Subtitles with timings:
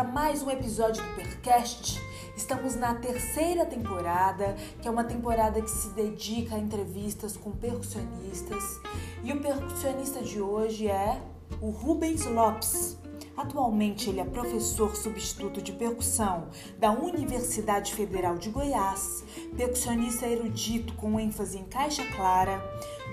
[0.00, 2.00] Para mais um episódio do Percast.
[2.34, 8.80] Estamos na terceira temporada, que é uma temporada que se dedica a entrevistas com percussionistas.
[9.22, 11.20] E o percussionista de hoje é
[11.60, 12.96] o Rubens Lopes.
[13.40, 19.24] Atualmente ele é professor substituto de percussão da Universidade Federal de Goiás,
[19.56, 22.62] percussionista erudito com ênfase em caixa clara,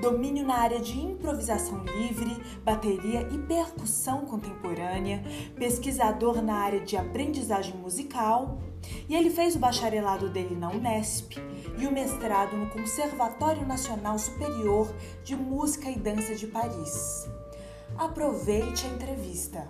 [0.02, 5.23] domínio na área de improvisação livre, bateria e percussão contemporânea,
[5.56, 8.59] pesquisador na área de aprendizagem musical,
[9.08, 11.38] e ele fez o bacharelado dele na Unesp
[11.80, 17.25] e o mestrado no Conservatório Nacional Superior de Música e Dança de Paris.
[17.97, 19.67] Aproveite a entrevista.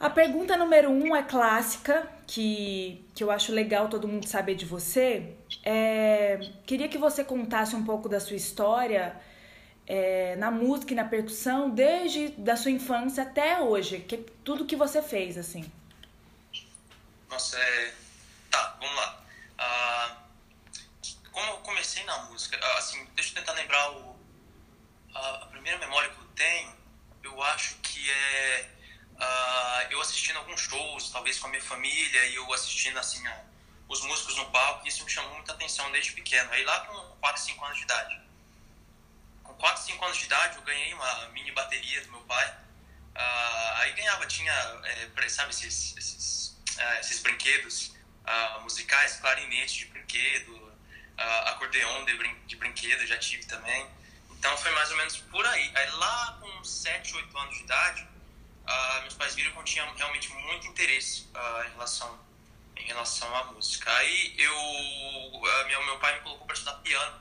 [0.00, 4.64] A pergunta número um é clássica, que, que eu acho legal todo mundo saber de
[4.64, 5.34] você.
[5.64, 9.20] É, queria que você contasse um pouco da sua história
[9.86, 14.76] é, na música e na percussão, desde da sua infância até hoje, que, tudo que
[14.76, 15.70] você fez, assim.
[17.28, 17.94] Nossa, é...
[18.50, 19.24] Tá, vamos lá.
[19.58, 20.16] Ah,
[21.32, 24.16] como eu comecei na música, assim, deixa eu tentar lembrar o...
[25.14, 26.74] a primeira memória que eu tenho,
[27.24, 28.70] eu acho que é
[29.18, 33.44] uh, eu assistindo alguns shows, talvez com a minha família, e eu assistindo assim a,
[33.88, 36.50] os músicos no palco, e isso me chamou muita atenção desde pequeno.
[36.52, 38.20] Aí lá com 4, 5 anos de idade.
[39.42, 42.56] Com 4, 5 anos de idade eu ganhei uma mini bateria do meu pai.
[43.16, 44.52] Uh, aí ganhava, tinha,
[44.84, 47.92] é, sabe, esses, esses, uh, esses brinquedos
[48.24, 50.68] uh, musicais, clarinete de brinquedo,
[51.46, 53.90] acordeon de, brin de brinquedo, já tive também.
[54.38, 55.72] Então foi mais ou menos por aí.
[55.74, 59.92] Aí lá com 7, 8 anos de idade, uh, meus pais viram que eu tinha
[59.94, 62.28] realmente muito interesse uh, em relação
[62.76, 63.92] em relação à música.
[63.92, 67.20] Aí eu, uh, meu, meu pai me colocou para estudar piano.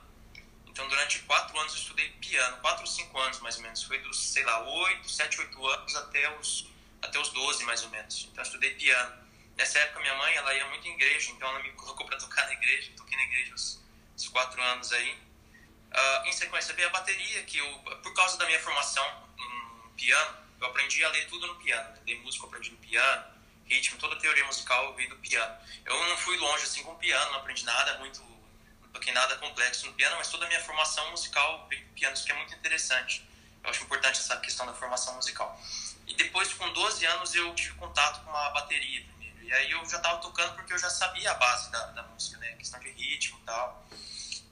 [0.68, 3.82] Então durante quatro anos eu estudei piano, quatro ou cinco anos mais ou menos.
[3.82, 6.68] Foi dos, sei lá, oito, sete, oito anos até os
[7.02, 8.28] até os doze mais ou menos.
[8.32, 9.28] Então eu estudei piano.
[9.56, 12.46] Nessa época minha mãe ela ia muito em igreja, então ela me colocou para tocar
[12.46, 12.92] na igreja.
[12.96, 13.84] Toquei na igreja os,
[14.16, 15.27] os quatro anos aí.
[15.92, 19.06] Uh, em sequência veio a bateria, que eu, por causa da minha formação
[19.38, 21.98] em piano, eu aprendi a ler tudo no piano.
[22.06, 23.26] Ler música eu aprendi no piano,
[23.66, 25.58] ritmo, toda a teoria musical eu vi do piano.
[25.86, 28.22] Eu não fui longe assim com o piano, não aprendi nada muito,
[28.82, 32.14] não toquei nada complexo no piano, mas toda a minha formação musical veio do piano,
[32.14, 33.28] isso que é muito interessante.
[33.64, 35.60] Eu acho importante essa questão da formação musical.
[36.06, 39.44] E depois, com 12 anos, eu tive contato com uma bateria primeiro.
[39.44, 42.38] E aí eu já estava tocando porque eu já sabia a base da, da música,
[42.38, 42.54] né?
[42.54, 43.86] questão de ritmo e tal.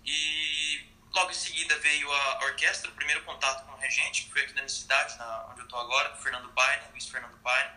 [0.05, 0.85] E
[1.15, 4.53] Logo em seguida veio a orquestra, o primeiro contato com o regente, que foi aqui
[4.53, 7.69] na minha cidade, na, onde eu estou agora, com o Fernando Paine, Luiz Fernando Paine.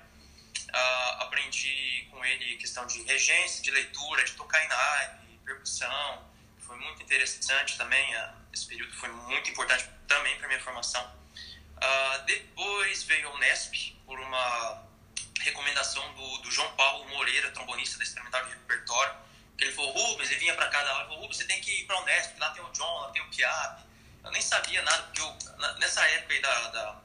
[0.71, 6.29] Uh, aprendi com ele questão de regência, de leitura, de tocar em naipe, percussão.
[6.59, 11.05] Foi muito interessante também, uh, esse período foi muito importante também para minha formação.
[11.77, 13.73] Uh, depois veio a Unesp,
[14.05, 14.83] por uma
[15.43, 19.15] recomendação do, do João Paulo Moreira, trombonista da Experimental de Repertório,
[19.59, 21.83] ele falou, Rubens, ele vinha pra cá da hora, ele falou, Rubens, você tem que
[21.83, 23.83] ir pra Unesp, lá tem o John, lá tem o Piap.
[24.25, 25.37] Eu nem sabia nada, porque eu,
[25.79, 27.01] nessa época aí da, da,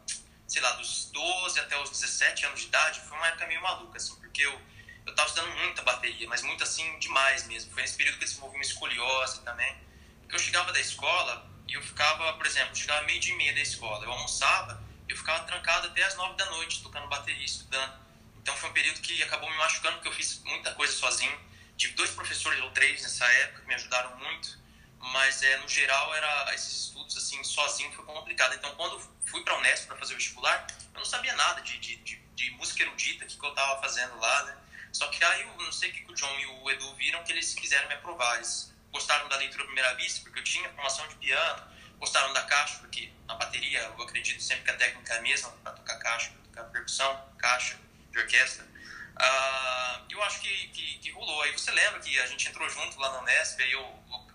[0.48, 3.98] sei lá, dos 12 até os 17 anos de idade, foi uma época meio maluca,
[3.98, 4.62] assim, porque eu,
[5.06, 7.72] eu tava estudando muita bateria, mas muito assim, demais mesmo.
[7.74, 9.76] Foi nesse período que eu desenvolvi uma escoliose também.
[10.22, 13.62] Porque eu chegava da escola e eu ficava, por exemplo, chegava meio de meia da
[13.62, 17.94] escola, eu almoçava, eu ficava trancado até as 9 da noite, tocando bateria, estudando.
[18.38, 21.94] Então foi um período que acabou me machucando, porque eu fiz muita coisa sozinho Tive
[21.94, 24.60] dois professores ou três nessa época que me ajudaram muito,
[25.00, 28.54] mas é, no geral era esses estudos assim sozinho foi complicado.
[28.56, 31.78] Então quando fui para a Unesp para fazer o vestibular, eu não sabia nada de,
[31.80, 34.58] de, de, de música erudita, que, que eu estava fazendo lá, né?
[34.92, 37.32] Só que aí eu não sei o que o John e o Edu viram que
[37.32, 38.36] eles quiseram me aprovar.
[38.36, 41.64] Eles gostaram da leitura à primeira vista, porque eu tinha formação de piano,
[41.98, 45.50] gostaram da caixa, porque na bateria eu acredito sempre que a técnica é a mesma
[45.64, 47.80] para tocar caixa, para tocar percussão, caixa
[48.12, 48.68] de orquestra.
[49.14, 51.42] Uh, eu acho que, que, que, rolou.
[51.44, 53.82] Aí você lembra que a gente entrou junto lá na Unesp, aí eu,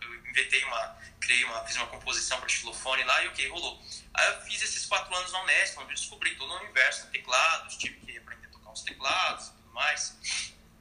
[0.01, 3.83] eu inventei uma, criei uma, fiz uma composição para xilofone lá e ok, rolou.
[4.15, 7.77] Aí eu fiz esses quatro anos na Unesp, onde eu descobri todo o universo, teclados,
[7.77, 10.17] tive que aprender a tocar os teclados e tudo mais.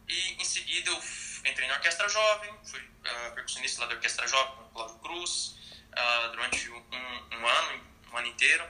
[0.08, 1.04] E em seguida eu
[1.46, 5.58] entrei na Orquestra Jovem, fui uh, percussionista lá da Orquestra Jovem com o Cláudio Cruz
[5.92, 6.84] uh, durante um,
[7.32, 8.66] um, ano, um ano inteiro.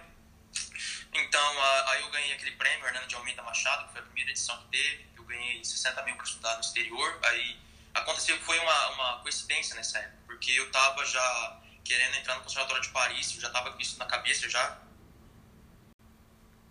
[1.14, 4.58] Então, aí eu ganhei aquele prêmio Hernando de Almeida Machado, que foi a primeira edição
[4.64, 5.08] que teve.
[5.28, 7.20] Ganhei 60 mil para estudar no exterior.
[7.26, 7.60] Aí
[7.94, 12.82] aconteceu, foi uma, uma coincidência nessa época, porque eu estava já querendo entrar no Conservatório
[12.82, 14.78] de Paris, eu já estava com isso na cabeça já.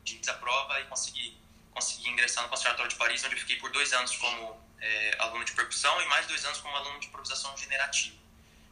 [0.07, 1.37] Fiz a prova e consegui,
[1.73, 5.45] consegui ingressar no Conservatório de Paris, onde eu fiquei por dois anos como é, aluno
[5.45, 8.17] de percussão e mais dois anos como aluno de improvisação generativa,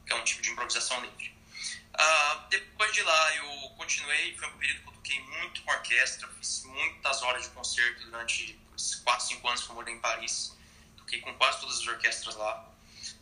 [0.06, 1.34] que é um tipo de improvisação livre.
[1.94, 6.28] Ah, depois de lá, eu continuei, foi um período que eu toquei muito com orquestra,
[6.38, 8.60] fiz muitas horas de concerto durante
[9.05, 10.56] 4, 5 anos que eu morei em Paris.
[10.97, 12.69] Toquei com quase todas as orquestras lá.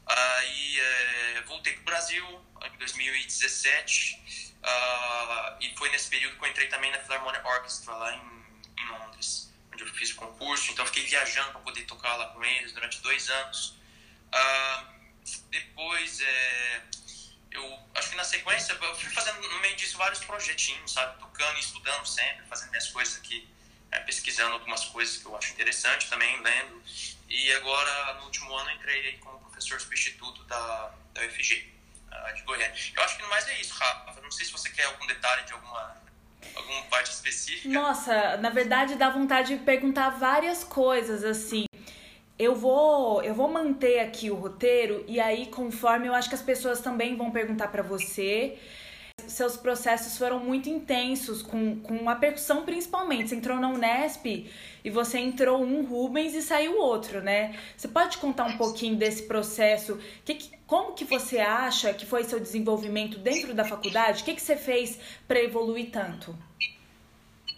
[0.07, 6.49] Aí é, voltei para o Brasil em 2017 uh, e foi nesse período que eu
[6.49, 10.85] entrei também na Philharmonic Orchestra lá em, em Londres onde eu fiz o concurso, então
[10.87, 13.75] fiquei viajando para poder tocar lá com eles durante dois anos.
[14.31, 14.85] Ah,
[15.51, 16.83] depois, é,
[17.51, 21.19] eu acho que na sequência, eu fui fazendo no meio disso vários projetinhos, sabe?
[21.19, 23.49] Tocando estudando sempre, fazendo minhas coisas aqui,
[23.93, 26.83] é, pesquisando algumas coisas que eu acho interessante também, lendo.
[27.29, 31.73] E agora, no último ano, entrei como professor substituto da, da UFG,
[32.35, 32.75] de Goiânia.
[32.95, 34.21] Eu acho que no mais é isso, Rafa.
[34.21, 36.03] Não sei se você quer algum detalhe de alguma
[36.55, 37.69] alguma parte específica?
[37.69, 41.67] Nossa, na verdade dá vontade de perguntar várias coisas assim.
[42.39, 46.43] Eu vou, eu vou manter aqui o roteiro e aí conforme eu acho que as
[46.43, 48.59] pessoas também vão perguntar para você.
[49.33, 53.31] Seus processos foram muito intensos, com, com a percussão principalmente.
[53.31, 54.27] Você entrou na Unesp
[54.85, 57.59] e você entrou um Rubens e saiu outro, né?
[57.75, 59.99] Você pode contar um pouquinho desse processo?
[60.23, 64.23] Que, que, como que você acha que foi seu desenvolvimento dentro da faculdade?
[64.23, 66.37] O que, que você fez para evoluir tanto?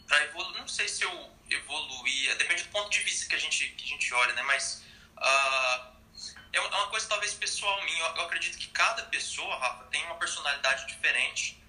[0.06, 1.10] Para evoluir, não sei se eu
[1.50, 4.42] evoluí, depende do ponto de vista que a gente, que a gente olha, né?
[4.42, 4.84] Mas
[5.18, 5.94] uh,
[6.52, 8.04] é uma coisa talvez pessoal minha.
[8.16, 11.63] Eu acredito que cada pessoa, Rafa, tem uma personalidade diferente.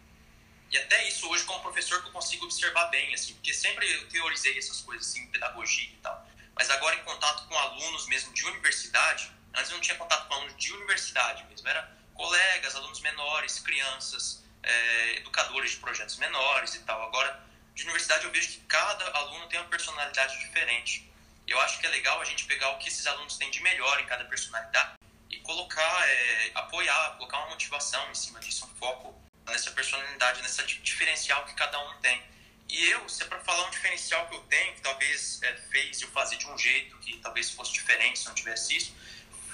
[0.72, 4.10] E até isso hoje, como professor, que eu consigo observar bem, assim, porque sempre eu
[4.10, 6.28] teorizei essas coisas, assim, pedagogia e tal.
[6.56, 10.34] Mas agora, em contato com alunos mesmo de universidade, Antes eu não tinha contato com
[10.34, 16.80] alunos de universidade mesmo, era colegas, alunos menores, crianças, é, educadores de projetos menores e
[16.80, 17.02] tal.
[17.04, 17.42] Agora,
[17.74, 21.10] de universidade eu vejo que cada aluno tem uma personalidade diferente.
[21.48, 24.00] Eu acho que é legal a gente pegar o que esses alunos têm de melhor
[24.02, 29.16] em cada personalidade e colocar, é, apoiar, colocar uma motivação em cima disso, um foco
[29.46, 32.22] nessa personalidade, nessa diferencial que cada um tem.
[32.68, 36.02] E eu, se é para falar um diferencial que eu tenho, que talvez é, fez
[36.02, 38.94] eu fazer de um jeito que talvez fosse diferente se não tivesse isso,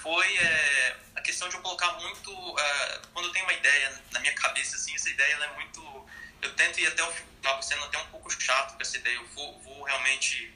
[0.02, 2.58] foi é, a questão de eu colocar muito.
[2.58, 6.08] É, quando eu tenho uma ideia na minha cabeça, assim, essa ideia é muito.
[6.40, 9.14] Eu tento ir até o final, sendo até um pouco chato com essa ideia.
[9.14, 10.52] Eu vou, vou realmente.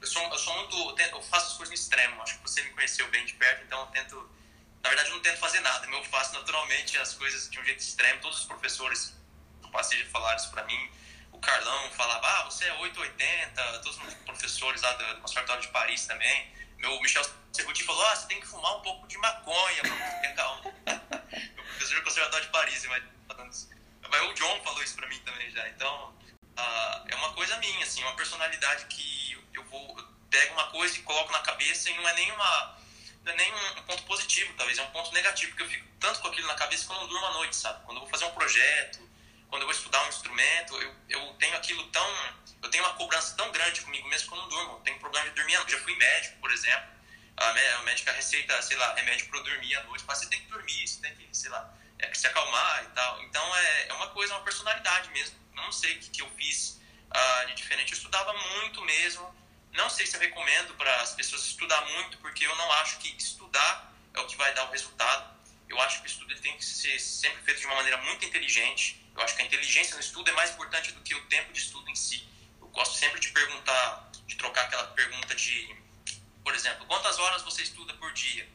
[0.00, 0.98] Eu sou, eu sou muito.
[0.98, 2.20] Eu faço as coisas no extremo.
[2.22, 4.39] Acho que você me conheceu bem de perto, então eu tento.
[4.82, 7.80] Na verdade, eu não tento fazer nada, eu faço naturalmente as coisas de um jeito
[7.80, 8.20] extremo.
[8.20, 9.14] Todos os professores
[9.60, 10.90] do Passeio falaram isso pra mim.
[11.32, 13.78] O Carlão falava, ah, você é 880.
[13.80, 16.52] Todos os professores lá do Conservatório de Paris também.
[16.78, 17.22] Meu Michel
[17.52, 20.62] Cerruti falou: ah, você tem que fumar um pouco de maconha pra ter calma.
[21.54, 23.68] Meu professor de conservatório de Paris, mas,
[24.08, 25.68] mas o John falou isso pra mim também já.
[25.68, 26.14] Então,
[26.58, 30.96] uh, é uma coisa minha, assim, uma personalidade que eu vou eu pego uma coisa
[30.96, 32.78] e coloco na cabeça e não é nem uma
[33.24, 36.20] não é nem um ponto positivo, talvez é um ponto negativo, porque eu fico tanto
[36.20, 37.84] com aquilo na cabeça que eu não durmo à noite, sabe?
[37.84, 39.10] Quando eu vou fazer um projeto,
[39.48, 42.06] quando eu vou estudar um instrumento, eu, eu tenho aquilo tão.
[42.62, 44.72] Eu tenho uma cobrança tão grande comigo mesmo que eu não durmo.
[44.74, 45.54] Eu tenho problema de dormir.
[45.54, 47.00] Eu já fui médico, por exemplo
[47.40, 50.86] a médica receita, sei lá, remédio para dormir à noite, mas você tem que dormir,
[50.86, 53.22] você tem que, sei lá, é, se acalmar e tal.
[53.22, 55.36] Então é, é uma coisa, uma personalidade mesmo.
[55.56, 57.92] Eu não sei o que, que eu fiz uh, de diferente.
[57.92, 59.34] Eu estudava muito mesmo.
[59.72, 63.08] Não sei se eu recomendo para as pessoas estudar muito, porque eu não acho que
[63.16, 65.38] estudar é o que vai dar o resultado.
[65.68, 69.00] Eu acho que o estudo tem que ser sempre feito de uma maneira muito inteligente.
[69.14, 71.60] Eu acho que a inteligência no estudo é mais importante do que o tempo de
[71.60, 72.28] estudo em si.
[72.60, 75.80] Eu gosto sempre de perguntar, de trocar aquela pergunta de
[76.42, 78.48] por exemplo, quantas horas você estuda por dia?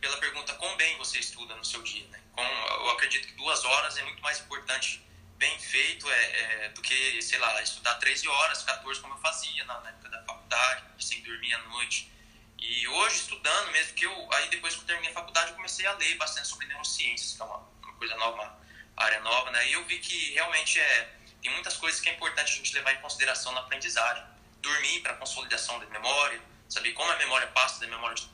[0.00, 2.06] Pela pergunta, quão bem você estuda no seu dia?
[2.08, 2.20] Né?
[2.32, 5.00] Com, eu acredito que duas horas é muito mais importante,
[5.38, 9.64] bem feito, é, é, do que, sei lá, estudar 13 horas, 14, como eu fazia
[9.64, 12.12] na, na época da faculdade, sem dormir à noite.
[12.58, 15.86] E hoje, estudando mesmo, que eu, aí depois que eu terminei a faculdade, eu comecei
[15.86, 18.58] a ler bastante sobre neurociências, que é uma, uma coisa nova, uma
[18.96, 19.68] área nova, né?
[19.68, 22.92] E eu vi que realmente é, tem muitas coisas que é importante a gente levar
[22.92, 24.24] em consideração na aprendizagem.
[24.60, 28.28] Dormir para consolidação da memória, saber como a memória passa da memória de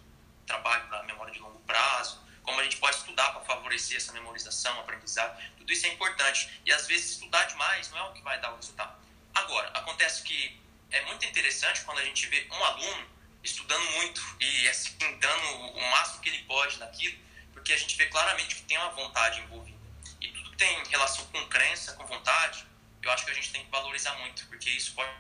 [0.47, 4.13] trabalho para a memória de longo prazo, como a gente pode estudar para favorecer essa
[4.13, 6.61] memorização, aprendizado, tudo isso é importante.
[6.65, 8.95] E às vezes estudar demais não é o que vai dar o resultado.
[9.35, 10.61] Agora, acontece que
[10.91, 13.09] é muito interessante quando a gente vê um aluno
[13.43, 15.47] estudando muito e assim dando
[15.77, 17.19] o máximo que ele pode naquilo,
[17.53, 19.79] porque a gente vê claramente que tem uma vontade envolvida.
[20.21, 22.65] E tudo que tem relação com crença, com vontade,
[23.03, 25.11] eu acho que a gente tem que valorizar muito, porque isso pode,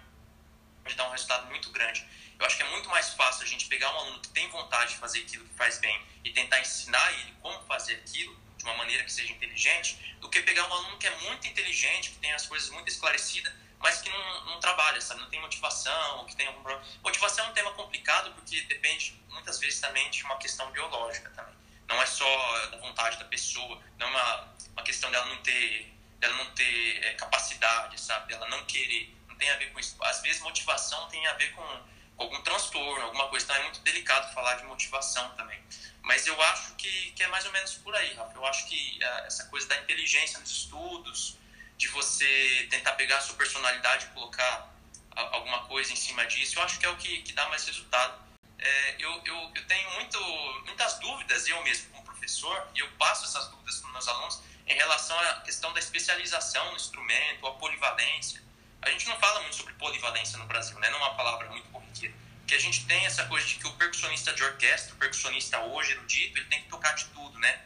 [0.82, 2.06] pode dar um resultado muito grande.
[2.38, 4.92] Eu acho que é muito mais fácil a gente pegar um aluno que tem vontade
[4.92, 8.74] de fazer aquilo que faz bem e tentar ensinar ele como fazer aquilo de uma
[8.74, 12.32] maneira que seja inteligente, do que pegar um aluno que é muito inteligente, que tem
[12.32, 15.20] as coisas muito esclarecidas, mas que não, não trabalha, sabe?
[15.20, 16.84] Não tem motivação, que tem algum problema.
[17.02, 21.54] Motivação é um tema complicado porque depende muitas vezes também de uma questão biológica também.
[21.86, 25.92] Não é só da vontade da pessoa, não é uma, uma questão dela não ter,
[26.18, 28.28] dela não ter é, capacidade, sabe?
[28.28, 29.14] Dela não querer.
[29.28, 29.96] Não tem a ver com isso.
[30.02, 33.44] Às vezes motivação tem a ver com algum transtorno, alguma coisa.
[33.44, 35.62] Então é muito delicado falar de motivação também.
[36.02, 38.34] Mas eu acho que, que é mais ou menos por aí, Rafa.
[38.34, 41.38] Eu acho que uh, essa coisa da inteligência nos estudos,
[41.76, 44.70] de você tentar pegar a sua personalidade e colocar
[45.16, 48.22] alguma coisa em cima disso, eu acho que é o que, que dá mais resultado.
[48.58, 50.18] É, eu, eu, eu tenho muito,
[50.64, 54.42] muitas dúvidas, eu mesmo como professor, e eu passo essas dúvidas para os meus alunos
[54.66, 58.42] em relação à questão da especialização no instrumento, a polivalência.
[58.82, 60.90] A gente não fala muito sobre polivalência no Brasil, né?
[60.90, 62.14] não é uma palavra muito corriqueira.
[62.40, 65.92] Porque a gente tem essa coisa de que o percussionista de orquestra, o percussionista hoje
[65.92, 67.62] erudito, ele tem que tocar de tudo, né?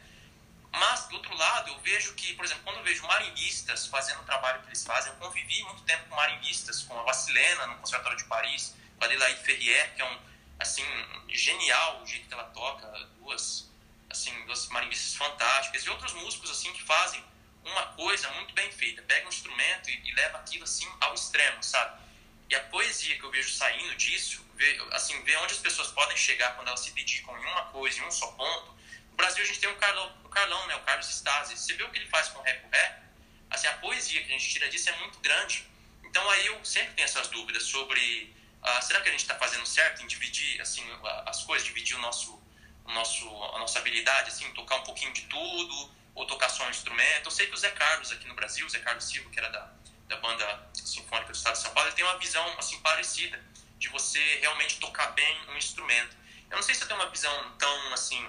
[0.71, 4.25] Mas, do outro lado, eu vejo que, por exemplo, quando eu vejo marimbistas fazendo o
[4.25, 8.19] trabalho que eles fazem, eu convivi muito tempo com marimbistas, com a Vassilena no Conservatório
[8.19, 10.19] de Paris, com a Adelaide Ferrier, que é um,
[10.61, 10.85] assim,
[11.29, 12.87] genial o jeito que ela toca,
[13.19, 13.69] duas,
[14.11, 17.25] assim, duas marimbistas fantásticas, e outros músicos, assim, que fazem
[17.65, 21.63] uma coisa muito bem feita, pega um instrumento e, e leva aquilo, assim, ao extremo,
[21.65, 21.99] sabe?
[22.49, 26.17] E a poesia que eu vejo saindo disso, ver, assim, ver onde as pessoas podem
[26.17, 28.79] chegar quando elas se dedicam em uma coisa, em um só ponto,
[29.19, 30.77] Brasil a gente tem o Carlão, o Carlão né?
[30.77, 31.59] O Carlos Stasi.
[31.59, 33.03] Você vê o que ele faz com o rap ré?
[33.51, 35.67] Assim, a poesia que a gente tira disso é muito grande.
[36.05, 39.67] Então aí eu sempre tenho essas dúvidas sobre uh, será que a gente está fazendo
[39.67, 40.85] certo em dividir assim
[41.27, 42.41] as coisas, dividir o nosso,
[42.85, 46.71] o nosso, a nossa habilidade, assim, tocar um pouquinho de tudo ou tocar só um
[46.71, 47.27] instrumento.
[47.27, 49.49] Eu sei que o Zé Carlos aqui no Brasil, o Zé Carlos Silva, que era
[49.51, 49.73] da,
[50.09, 53.43] da banda sinfônica do Estado de São Paulo, ele tem uma visão assim parecida
[53.79, 56.17] de você realmente tocar bem um instrumento.
[56.51, 58.27] Eu não sei se eu tenho uma visão tão assim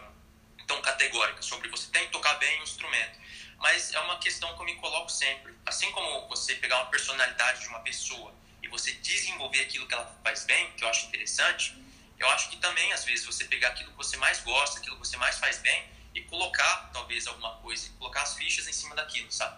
[0.68, 3.18] tão categórica sobre você tem que tocar bem o instrumento.
[3.58, 5.54] Mas é uma questão que eu me coloco sempre.
[5.66, 10.06] Assim como você pegar uma personalidade de uma pessoa e você desenvolver aquilo que ela
[10.24, 11.76] faz bem, que eu acho interessante,
[12.20, 15.08] eu acho que também, às vezes, você pegar aquilo que você mais gosta, aquilo que
[15.08, 19.32] você mais faz bem e colocar, talvez, alguma coisa, colocar as fichas em cima daquilo,
[19.32, 19.58] sabe?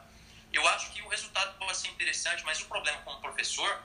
[0.54, 3.84] Eu acho que o resultado pode ser interessante, mas o problema como professor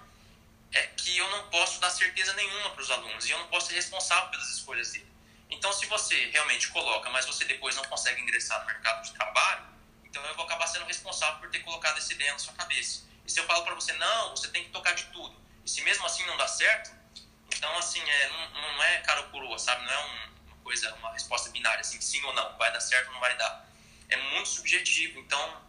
[0.73, 3.69] é que eu não posso dar certeza nenhuma para os alunos e eu não posso
[3.69, 5.09] ser responsável pelas escolhas deles.
[5.49, 9.65] Então, se você realmente coloca, mas você depois não consegue ingressar no mercado de trabalho,
[10.05, 13.05] então eu vou acabar sendo responsável por ter colocado essa ideia na sua cabeça.
[13.25, 15.83] E se eu falo para você, não, você tem que tocar de tudo, e se
[15.83, 16.91] mesmo assim não dá certo,
[17.55, 19.85] então, assim, é, não, não é cara ou coroa, sabe?
[19.85, 23.07] Não é um, uma coisa, uma resposta binária, assim, sim ou não, vai dar certo
[23.07, 23.67] ou não vai dar.
[24.09, 25.63] É muito subjetivo, então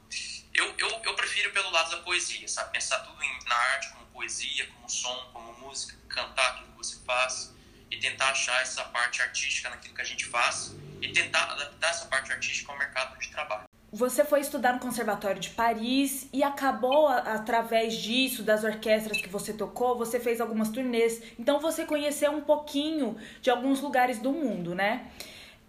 [0.58, 2.74] eu, eu, eu prefiro pelo lado da poesia, sabe?
[2.74, 6.98] Pensar tudo em, na arte como poesia, como som, como música, cantar aquilo que você
[7.06, 7.54] faz
[7.92, 12.08] e tentar achar essa parte artística naquilo que a gente faz e tentar adaptar essa
[12.08, 13.64] parte artística ao mercado de trabalho.
[13.92, 19.54] Você foi estudar no Conservatório de Paris e acabou, através disso, das orquestras que você
[19.54, 21.22] tocou, você fez algumas turnês.
[21.40, 25.10] Então você conheceu um pouquinho de alguns lugares do mundo, né?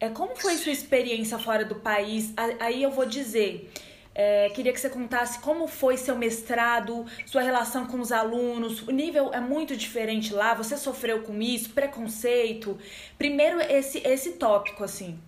[0.01, 2.33] É, como foi sua experiência fora do país?
[2.61, 3.73] Aí eu vou dizer,
[4.21, 8.83] é, queria que você contasse como foi seu mestrado, sua relação com os alunos.
[8.83, 10.55] O nível é muito diferente lá.
[10.55, 12.77] Você sofreu com isso, preconceito?
[13.17, 15.23] Primeiro esse esse tópico assim.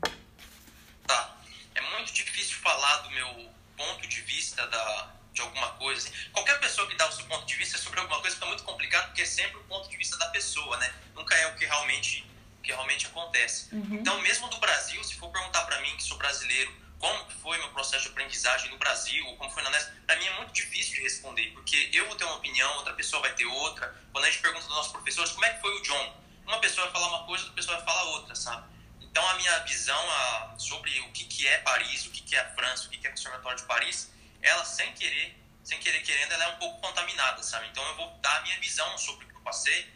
[1.07, 1.37] Tá.
[1.73, 3.29] É muito difícil falar do meu
[3.77, 6.09] ponto de vista da de alguma coisa.
[6.09, 6.31] Assim.
[6.33, 9.07] Qualquer pessoa que dá o seu ponto de vista sobre alguma coisa fica muito complicado
[9.07, 10.93] porque é sempre o ponto de vista da pessoa, né?
[11.15, 12.29] Nunca é o que realmente
[12.59, 13.73] o que realmente acontece.
[13.73, 13.99] Uhum.
[14.01, 17.71] Então, mesmo do Brasil, se for perguntar para mim que sou brasileiro como foi meu
[17.71, 20.97] processo de aprendizagem no Brasil, ou como foi na Nesp, para mim é muito difícil
[20.97, 23.99] de responder, porque eu vou ter uma opinião, outra pessoa vai ter outra.
[24.13, 26.17] Quando a gente pergunta dos nossos professores como é que foi o John,
[26.47, 28.69] uma pessoa vai falar uma coisa, outra pessoa vai falar outra, sabe?
[29.01, 32.41] Então a minha visão a, sobre o que, que é Paris, o que, que é
[32.41, 36.03] a França, o que, que é o Conservatório de Paris, ela sem querer, sem querer
[36.03, 37.67] querendo, ela é um pouco contaminada, sabe?
[37.69, 39.91] Então eu vou dar a minha visão sobre o que eu passei,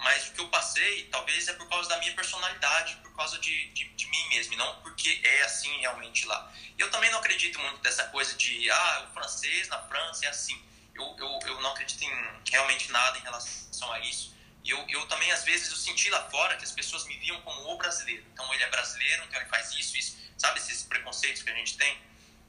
[0.00, 3.68] mas o que eu passei talvez é por causa da minha personalidade, por causa de,
[3.68, 6.52] de, de, mim mesmo, e não porque é assim realmente lá.
[6.78, 10.60] Eu também não acredito muito dessa coisa de, ah, o francês na França é assim.
[10.94, 14.34] Eu, eu, eu não acredito em realmente nada em relação a isso.
[14.64, 17.40] E eu, eu também, às vezes, eu senti lá fora que as pessoas me viam
[17.42, 18.24] como o brasileiro.
[18.32, 20.18] Então, ele é brasileiro, então ele faz isso, isso.
[20.36, 21.98] Sabe esses preconceitos que a gente tem?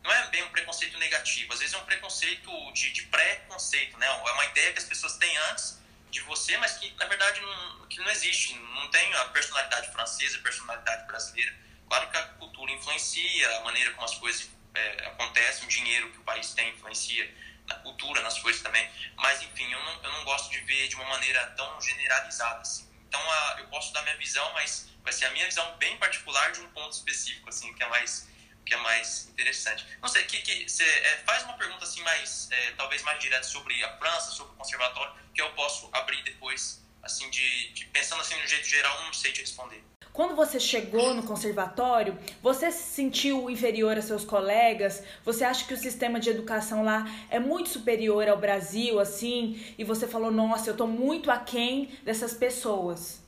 [0.03, 4.07] Não é bem um preconceito negativo, às vezes é um preconceito de, de pré-conceito, né?
[4.07, 5.80] É uma ideia que as pessoas têm antes
[6.11, 10.37] de você, mas que na verdade não, que não existe, não tem a personalidade francesa,
[10.37, 11.53] a personalidade brasileira.
[11.87, 16.19] Claro que a cultura influencia, a maneira como as coisas é, acontecem, o dinheiro que
[16.19, 17.33] o país tem influencia
[17.65, 20.95] na cultura, nas coisas também, mas enfim, eu não, eu não gosto de ver de
[20.95, 22.89] uma maneira tão generalizada assim.
[23.07, 26.51] Então a, eu posso dar minha visão, mas vai ser a minha visão bem particular
[26.51, 28.29] de um ponto específico, assim, que é mais
[28.71, 29.85] que é mais interessante.
[30.01, 33.43] Não sei, que, que você é, faz uma pergunta assim mais, é, talvez mais direta
[33.43, 38.21] sobre a França, sobre o conservatório, que eu posso abrir depois, assim, de, de pensando
[38.21, 39.83] assim no jeito geral, não sei te responder.
[40.13, 45.03] Quando você chegou no conservatório, você se sentiu inferior a seus colegas?
[45.25, 49.61] Você acha que o sistema de educação lá é muito superior ao Brasil, assim?
[49.77, 53.20] E você falou, nossa, eu tô muito aquém dessas pessoas.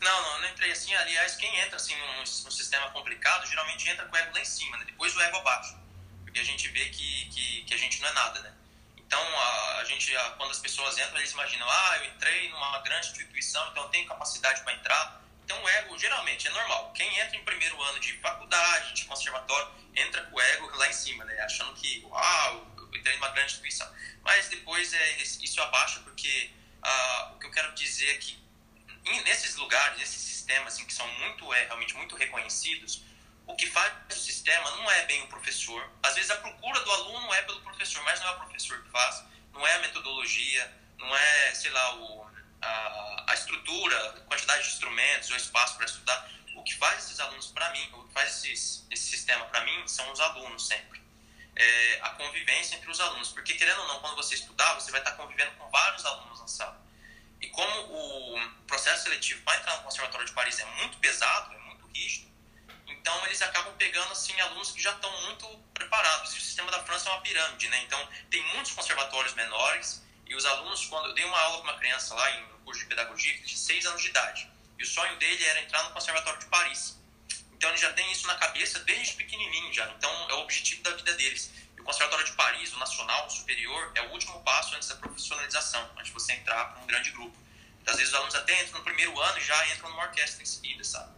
[0.00, 0.94] Não, não, não entrei assim.
[0.94, 4.44] Aliás, quem entra assim num, num sistema complicado, geralmente entra com o ego lá em
[4.44, 4.84] cima, né?
[4.84, 5.76] depois o ego abaixo.
[6.24, 8.52] Porque a gente vê que, que, que a gente não é nada, né?
[8.96, 12.78] Então, a, a gente, a, quando as pessoas entram, eles imaginam, ah, eu entrei numa
[12.80, 15.22] grande instituição, então eu tenho capacidade para entrar.
[15.44, 16.92] Então, o ego, geralmente, é normal.
[16.92, 20.92] Quem entra em primeiro ano de faculdade, de conservatório, entra com o ego lá em
[20.92, 21.40] cima, né?
[21.40, 23.88] Achando que, uau, eu entrei numa grande instituição.
[24.22, 26.50] Mas depois é, isso abaixa, porque
[26.82, 28.45] ah, o que eu quero dizer é que
[29.06, 33.02] nesses lugares, nesses sistemas assim, que são muito, é, realmente muito reconhecidos,
[33.46, 35.88] o que faz o sistema não é bem o professor.
[36.02, 38.90] Às vezes a procura do aluno é pelo professor, mas não é o professor que
[38.90, 42.26] faz, não é a metodologia, não é, sei lá, o,
[42.60, 46.30] a, a estrutura, a quantidade de instrumentos, o espaço para estudar.
[46.56, 49.86] O que faz esses alunos para mim, o que faz esses, esse sistema para mim,
[49.86, 51.00] são os alunos sempre.
[51.54, 53.28] É, a convivência entre os alunos.
[53.28, 56.48] Porque, querendo ou não, quando você estudar, você vai estar convivendo com vários alunos na
[56.48, 56.85] sala.
[57.46, 61.58] E como o processo seletivo para entrar no Conservatório de Paris é muito pesado, é
[61.58, 62.28] muito rígido,
[62.88, 66.32] então eles acabam pegando assim alunos que já estão muito preparados.
[66.32, 67.84] O sistema da França é uma pirâmide, né?
[67.84, 71.78] Então tem muitos conservatórios menores e os alunos, quando eu dei uma aula com uma
[71.78, 74.86] criança lá em um curso de pedagogia que tinha 6 anos de idade, e o
[74.86, 76.98] sonho dele era entrar no Conservatório de Paris.
[77.52, 79.88] Então ele já tem isso na cabeça desde pequenininho já.
[79.90, 81.52] Então é o objetivo da vida deles.
[81.86, 86.06] Conservatório de Paris, o Nacional, o Superior, é o último passo antes da profissionalização, antes
[86.06, 87.38] de você entrar para um grande grupo.
[87.80, 90.42] Então, às vezes os alunos até entram no primeiro ano e já entram numa orquestra
[90.42, 91.14] em seguida, sabe?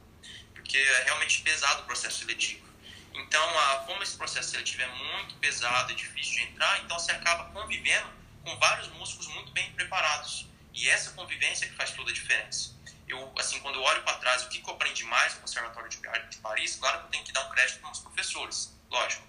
[0.52, 2.68] Porque é realmente pesado o processo seletivo.
[3.14, 7.12] Então, a, como esse processo seletivo é muito pesado, é difícil de entrar, então você
[7.12, 8.10] acaba convivendo
[8.44, 10.46] com vários músicos muito bem preparados.
[10.74, 12.76] E essa convivência que faz toda a diferença.
[13.08, 15.88] Eu, assim, quando eu olho para trás, o que, que eu aprendi mais no Conservatório
[15.88, 19.26] de Paris, claro que eu tenho que dar um crédito para os professores, lógico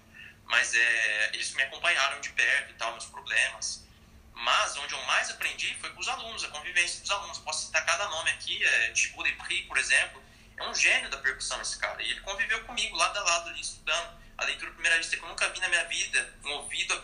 [0.50, 3.86] mas é, eles me acompanharam de perto e tal, meus problemas.
[4.34, 7.38] Mas onde eu mais aprendi foi com os alunos, a convivência dos alunos.
[7.38, 10.22] Posso citar cada nome aqui, é, Thibaut Depri, por exemplo,
[10.56, 12.02] é um gênio da percussão esse cara.
[12.02, 14.20] E ele conviveu comigo lado a lado ali, estudando.
[14.36, 16.94] A leitura primeira vista que eu nunca vi na minha vida, um ouvido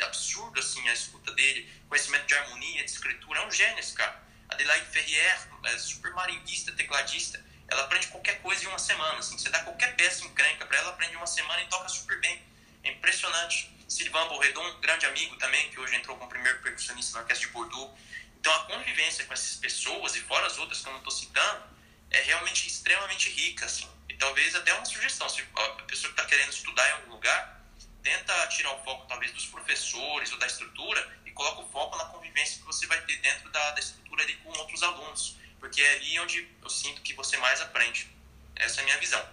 [0.00, 4.20] absurdo, assim, a escuta dele, conhecimento de harmonia, de escritura, é um gênio esse cara.
[4.48, 9.48] Adelaide Ferrier, é super maringuista, tecladista, ela aprende qualquer coisa em uma semana, assim, você
[9.48, 12.42] dá qualquer peça encrenca para ela, aprende em uma semana e toca super bem.
[12.84, 13.70] É impressionante.
[13.88, 17.92] Sylvain Borredon, grande amigo também, que hoje entrou como primeiro percussionista na Orquestra de Bordeaux.
[18.40, 21.62] Então a convivência com essas pessoas, e fora as outras que eu não estou citando,
[22.10, 23.66] é realmente extremamente rica.
[23.66, 23.88] Assim.
[24.08, 27.62] E talvez até uma sugestão, se a pessoa que está querendo estudar em algum lugar,
[28.02, 32.06] tenta tirar o foco talvez dos professores ou da estrutura e coloca o foco na
[32.06, 35.36] convivência que você vai ter dentro da, da estrutura ali com outros alunos.
[35.60, 38.10] Porque é ali onde eu sinto que você mais aprende.
[38.56, 39.24] Essa é a minha visão.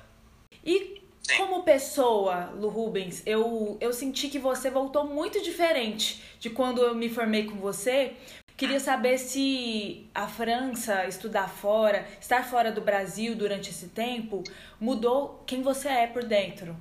[0.63, 1.01] E
[1.37, 6.95] como pessoa, Lu Rubens, eu, eu senti que você voltou muito diferente de quando eu
[6.95, 8.15] me formei com você.
[8.55, 14.43] Queria saber se a França, estudar fora, estar fora do Brasil durante esse tempo,
[14.79, 16.75] mudou quem você é por dentro.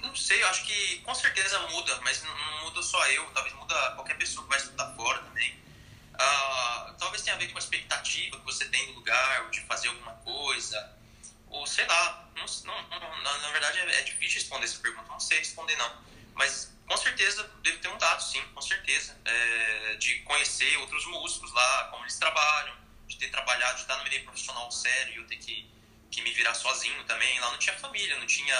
[0.00, 3.74] Não sei, eu acho que com certeza muda, mas não muda só eu, talvez muda
[3.94, 5.52] qualquer pessoa que vai estudar fora também.
[6.14, 9.88] Uh, talvez tenha a ver com a expectativa que você tem do lugar, de fazer
[9.88, 10.96] alguma coisa,
[11.52, 15.20] ou sei lá, não, não, na, na, verdade é, é, difícil responder essa pergunta, não
[15.20, 16.02] sei responder não.
[16.34, 19.16] Mas com certeza deve ter um dado, sim, com certeza.
[19.24, 22.74] É, de conhecer outros músicos lá, como eles trabalham,
[23.06, 25.70] de ter trabalhado, de estar no meio profissional sério, eu ter que,
[26.10, 27.38] que me virar sozinho também.
[27.38, 28.56] Lá não tinha família, não tinha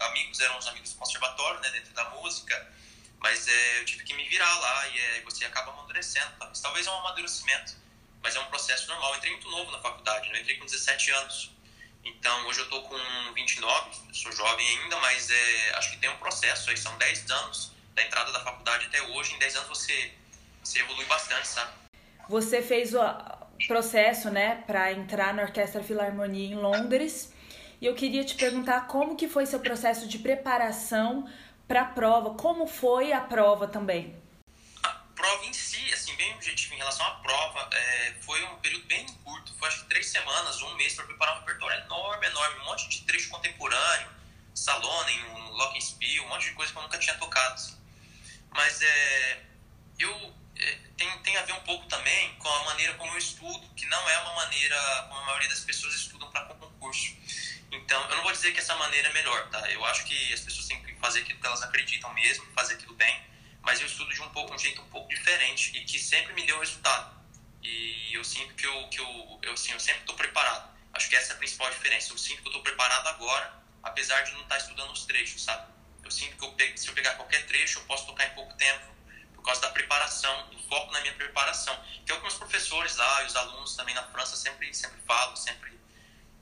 [0.00, 2.72] amigos, eram os amigos do conservatório, né, dentro da música.
[3.18, 6.32] Mas é, eu tive que me virar lá e é, você acaba amadurecendo.
[6.38, 7.76] Talvez, talvez é um amadurecimento,
[8.22, 9.10] mas é um processo normal.
[9.10, 10.38] Eu entrei muito novo na faculdade, né?
[10.38, 11.50] eu entrei com 17 anos.
[12.04, 12.96] Então, hoje eu estou com
[13.34, 17.72] 29, sou jovem ainda, mas é, acho que tem um processo aí, são 10 anos
[17.94, 19.34] da entrada da faculdade até hoje.
[19.34, 20.12] Em 10 anos você,
[20.62, 21.70] você evolui bastante, sabe?
[22.28, 23.00] Você fez o
[23.66, 27.32] processo, né, para entrar na Orquestra Filarmonia em Londres.
[27.80, 31.28] E eu queria te perguntar como que foi seu processo de preparação
[31.66, 34.21] para a prova, como foi a prova também?
[35.22, 39.06] Prova em si, assim, bem objetivo em relação à prova é, foi um período bem
[39.22, 42.64] curto, foi acho que três semanas, um mês para preparar um repertório enorme, enorme, um
[42.64, 44.10] monte de trecho contemporâneo,
[44.52, 47.54] Salonen, um Lock and Spiel, um monte de coisa que eu nunca tinha tocado.
[47.54, 47.78] Assim.
[48.50, 49.42] Mas é,
[49.96, 53.64] eu é, tem, tem a ver um pouco também com a maneira como eu estudo,
[53.76, 57.14] que não é uma maneira como a maioria das pessoas estudam para concurso.
[57.70, 59.70] Então, eu não vou dizer que essa maneira é melhor, tá?
[59.70, 62.94] Eu acho que as pessoas têm que fazer aquilo que elas acreditam mesmo, fazer aquilo
[62.94, 63.31] bem,
[63.62, 66.44] mas eu estudo de um, pouco, um jeito um pouco diferente e que sempre me
[66.44, 67.20] deu resultado.
[67.62, 70.70] E eu sinto que eu, que eu, eu, assim, eu sempre estou preparado.
[70.92, 72.12] Acho que essa é a principal diferença.
[72.12, 75.44] Eu sinto que eu estou preparado agora, apesar de não estar tá estudando os trechos,
[75.44, 75.72] sabe?
[76.04, 78.84] Eu sinto que eu, se eu pegar qualquer trecho, eu posso tocar em pouco tempo,
[79.34, 81.74] por causa da preparação, do foco na minha preparação.
[82.04, 85.36] Que é que os professores lá e os alunos também na França sempre, sempre falam,
[85.36, 85.72] sempre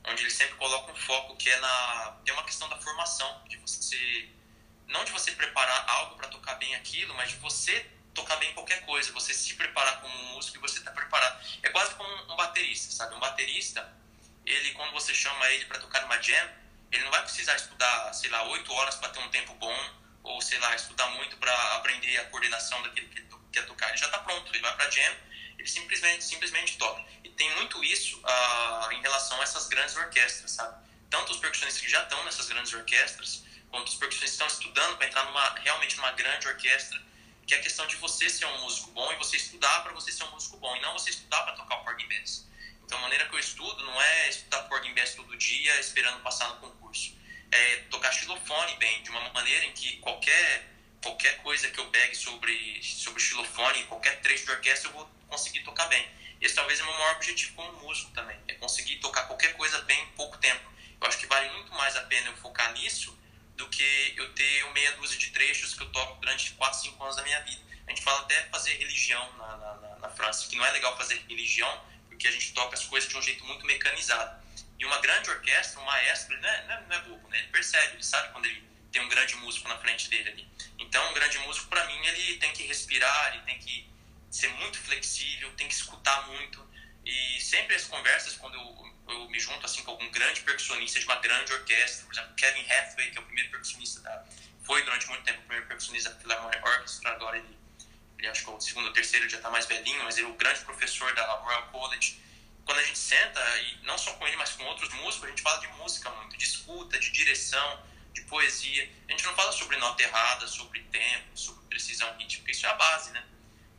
[0.03, 4.29] onde eles sempre colocam foco que é na tem uma questão da formação de você
[4.91, 8.85] não de você preparar algo para tocar bem aquilo mas de você tocar bem qualquer
[8.85, 11.43] coisa você se preparar como músico e você está preparado.
[11.63, 13.15] É quase como um baterista sabe?
[13.15, 13.91] Um baterista
[14.45, 16.49] ele quando você chama ele para tocar numa jam
[16.91, 19.89] ele não vai precisar estudar sei lá oito horas para ter um tempo bom
[20.23, 23.89] ou sei lá estudar muito para aprender a coordenação daquilo que ele quer tocar.
[23.89, 25.15] Ele já está pronto ele vai para jam
[25.61, 27.03] ele simplesmente simplesmente toca.
[27.37, 30.75] Tem muito isso uh, em relação a essas grandes orquestras, sabe?
[31.09, 35.07] Tanto os percussionistas que já estão nessas grandes orquestras, quanto os percussionistas estão estudando para
[35.07, 37.01] entrar numa, realmente numa grande orquestra,
[37.47, 40.11] que é a questão de você ser um músico bom e você estudar para você
[40.11, 42.45] ser um músico bom, e não você estudar para tocar o porgy bass.
[42.83, 46.49] Então, a maneira que eu estudo não é estudar porgy bass todo dia esperando passar
[46.49, 47.15] no concurso.
[47.49, 50.69] É tocar xilofone bem, de uma maneira em que qualquer
[51.01, 55.63] qualquer coisa que eu pegue sobre sobre xilofone, qualquer trecho de orquestra, eu vou conseguir
[55.63, 56.05] tocar bem.
[56.39, 59.81] Esse talvez é o meu maior objetivo como músico também, é conseguir tocar qualquer coisa
[59.81, 60.69] bem em pouco tempo.
[60.99, 63.17] Eu acho que vale muito mais a pena eu focar nisso
[63.61, 67.15] do que eu ter meia dúzia de trechos que eu toco durante 4, 5 anos
[67.15, 67.61] da minha vida.
[67.85, 71.23] A gente fala até fazer religião na, na, na França, que não é legal fazer
[71.29, 74.41] religião, porque a gente toca as coisas de um jeito muito mecanizado.
[74.79, 77.37] E uma grande orquestra, um maestro, ele não é, não é, é bobo, né?
[77.37, 80.47] ele percebe, ele sabe quando ele tem um grande músico na frente dele ali.
[80.79, 83.87] Então, um grande músico, para mim, ele tem que respirar, ele tem que
[84.31, 86.67] ser muito flexível, tem que escutar muito.
[87.05, 91.05] E sempre as conversas, quando eu, eu me junto assim com algum grande percussionista de
[91.05, 94.25] uma grande orquestra, por exemplo, Kevin Hathaway, que é o primeiro percussionista da.
[94.63, 97.57] Foi durante muito tempo o primeiro percussionista da Philharmonic Orchestra, agora ele,
[98.17, 100.29] ele acho que é o segundo ou terceiro, já está mais velhinho, mas ele é
[100.29, 102.21] o grande professor da Royal College.
[102.63, 105.41] Quando a gente senta, e não só com ele, mas com outros músicos, a gente
[105.41, 107.83] fala de música muito, de escuta, de direção,
[108.13, 108.89] de poesia.
[109.07, 112.75] A gente não fala sobre nota errada, sobre tempo, sobre precisão rítmica, isso é a
[112.75, 113.23] base, né?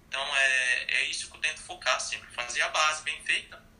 [0.09, 3.72] Então é, é isso que eu tento focar sempre, fazer a base bem feita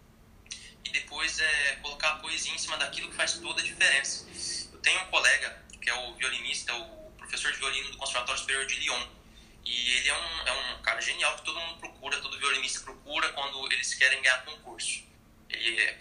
[0.85, 4.27] e depois é colocar a poesia em cima daquilo que faz toda a diferença.
[4.73, 8.67] Eu tenho um colega que é o violinista, o professor de violino do Conservatório Superior
[8.67, 9.07] de Lyon.
[9.65, 13.29] E ele é um, é um cara genial que todo mundo procura, todo violinista procura
[13.33, 15.05] quando eles querem ganhar concurso.
[15.49, 15.99] Ele é,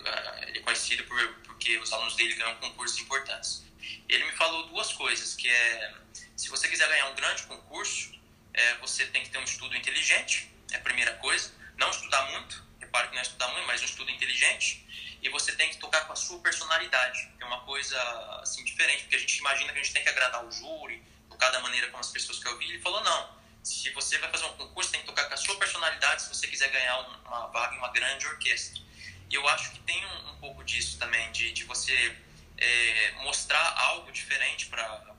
[0.48, 3.63] ele é conhecido por, porque os alunos dele ganham concursos importantes.
[4.08, 5.94] Ele me falou duas coisas, que é,
[6.36, 8.12] se você quiser ganhar um grande concurso,
[8.54, 11.54] é, você tem que ter um estudo inteligente, é a primeira coisa.
[11.78, 14.86] Não estudar muito, repare que não é estudar muito, mas um estudo inteligente.
[15.22, 17.98] E você tem que tocar com a sua personalidade, que é uma coisa
[18.42, 21.50] assim diferente, porque a gente imagina que a gente tem que agradar o júri, tocar
[21.52, 22.70] da maneira como as pessoas querem ouvir.
[22.70, 23.30] Ele falou: não,
[23.64, 26.48] se você vai fazer um concurso, tem que tocar com a sua personalidade se você
[26.48, 28.82] quiser ganhar uma vaga em uma grande orquestra.
[29.30, 32.18] E eu acho que tem um, um pouco disso também, de, de você
[32.58, 35.12] é, mostrar algo diferente para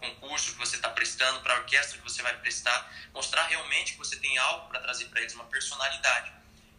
[0.00, 3.98] concurso que você está prestando, para a orquestra que você vai prestar, mostrar realmente que
[3.98, 6.32] você tem algo para trazer para eles, uma personalidade.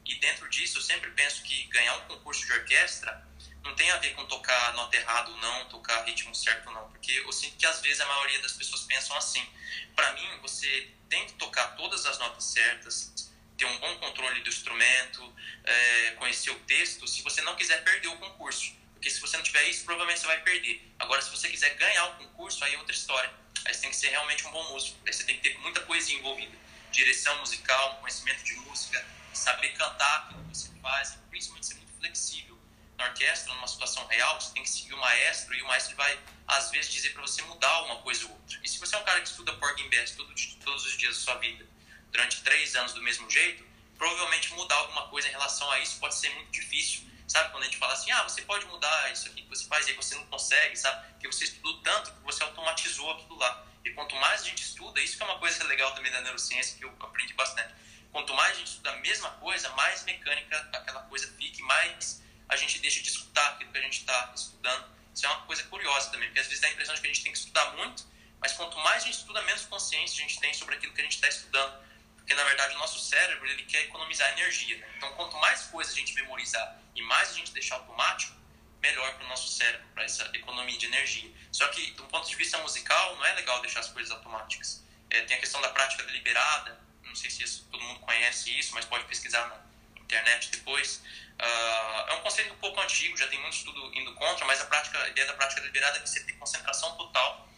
[0.05, 3.25] E dentro disso, eu sempre penso que ganhar um concurso de orquestra
[3.63, 6.89] não tem a ver com tocar nota errada ou não, tocar ritmo certo ou não,
[6.89, 9.47] porque eu sinto que às vezes a maioria das pessoas pensam assim.
[9.95, 14.49] Para mim, você tem que tocar todas as notas certas, ter um bom controle do
[14.49, 18.73] instrumento, é, conhecer o texto, se você não quiser perder o concurso.
[18.93, 20.93] Porque se você não tiver isso, provavelmente você vai perder.
[20.99, 23.31] Agora, se você quiser ganhar o concurso, aí é outra história.
[23.65, 24.97] Aí você tem que ser realmente um bom músico.
[25.05, 26.55] Aí você tem que ter muita poesia envolvida.
[26.91, 29.03] Direção musical, conhecimento de música,
[29.37, 32.57] saber cantar aquilo que você faz, e principalmente ser muito flexível.
[32.97, 36.19] Na orquestra, numa situação real, você tem que seguir o maestro e o maestro vai,
[36.47, 38.59] às vezes, dizer para você mudar uma coisa ou outra.
[38.63, 41.21] E se você é um cara que estuda porgy bass todo, todos os dias da
[41.21, 41.65] sua vida,
[42.11, 43.65] durante três anos do mesmo jeito,
[43.97, 47.65] provavelmente mudar alguma coisa em relação a isso pode ser muito difícil Sabe quando a
[47.67, 50.15] gente fala assim, ah, você pode mudar isso aqui que você faz, e aí você
[50.15, 51.13] não consegue, sabe?
[51.13, 53.65] Porque você estudou tanto que você automatizou aquilo lá.
[53.85, 56.77] E quanto mais a gente estuda, isso que é uma coisa legal também da neurociência
[56.77, 57.73] que eu aprendi bastante.
[58.11, 62.21] Quanto mais a gente estuda a mesma coisa, mais mecânica aquela coisa fica mais
[62.51, 64.85] a gente deixa de escutar aquilo que a gente está estudando.
[65.15, 67.13] Isso é uma coisa curiosa também, porque às vezes dá a impressão de que a
[67.13, 68.05] gente tem que estudar muito,
[68.41, 71.03] mas quanto mais a gente estuda, menos consciência a gente tem sobre aquilo que a
[71.05, 71.81] gente está estudando.
[72.17, 74.77] Porque na verdade o nosso cérebro ele quer economizar energia.
[74.77, 74.87] Né?
[74.97, 78.35] Então, quanto mais coisas a gente memorizar e mais a gente deixar automático,
[78.81, 81.31] melhor para o nosso cérebro, para essa economia de energia.
[81.51, 84.83] Só que, do ponto de vista musical, não é legal deixar as coisas automáticas.
[85.09, 86.79] É, tem a questão da prática deliberada,
[87.11, 91.03] não sei se isso, todo mundo conhece isso, mas pode pesquisar na internet depois.
[91.37, 94.65] Uh, é um conceito um pouco antigo, já tem muito estudo indo contra, mas a,
[94.65, 97.49] prática, a ideia da prática deliberada é você ter concentração total.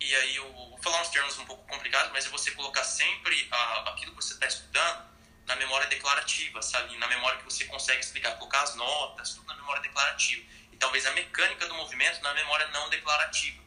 [0.00, 3.48] E aí, eu vou falar uns termos um pouco complicados, mas é você colocar sempre
[3.50, 5.04] a, aquilo que você está estudando
[5.46, 6.96] na memória declarativa, sabe?
[6.96, 10.44] Na memória que você consegue explicar, colocar as notas, tudo na memória declarativa.
[10.72, 13.65] E talvez a mecânica do movimento na memória não declarativa.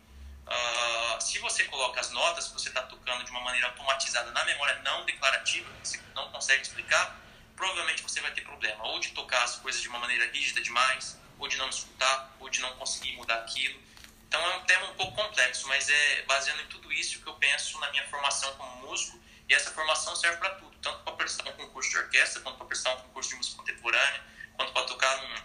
[0.50, 4.44] Uh, se você coloca as notas que você está tocando de uma maneira automatizada na
[4.46, 7.20] memória não declarativa, que você não consegue explicar,
[7.56, 8.84] provavelmente você vai ter problema.
[8.88, 12.50] Ou de tocar as coisas de uma maneira rígida demais, ou de não escutar, ou
[12.50, 13.80] de não conseguir mudar aquilo.
[14.28, 17.34] Então é um tema um pouco complexo, mas é baseando em tudo isso que eu
[17.36, 19.20] penso na minha formação como músico.
[19.48, 22.68] E essa formação serve para tudo, tanto para prestar um concurso de orquestra, quanto para
[22.68, 24.24] prestar um concurso de música contemporânea,
[24.56, 25.44] quanto para tocar,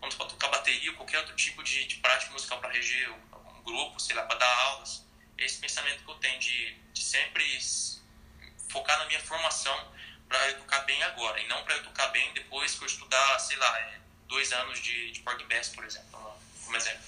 [0.00, 3.10] quanto tocar bateria, ou qualquer outro tipo de, de prática musical para reger
[3.66, 5.04] grupo, sei lá, para dar aulas.
[5.36, 7.44] Esse pensamento que eu tenho de, de sempre
[8.68, 9.76] focar na minha formação
[10.28, 13.38] para eu tocar bem agora e não para eu tocar bem depois que eu estudar,
[13.38, 16.18] sei lá, é, dois anos de, de Pork Bass, por exemplo,
[16.64, 17.04] como exemplo.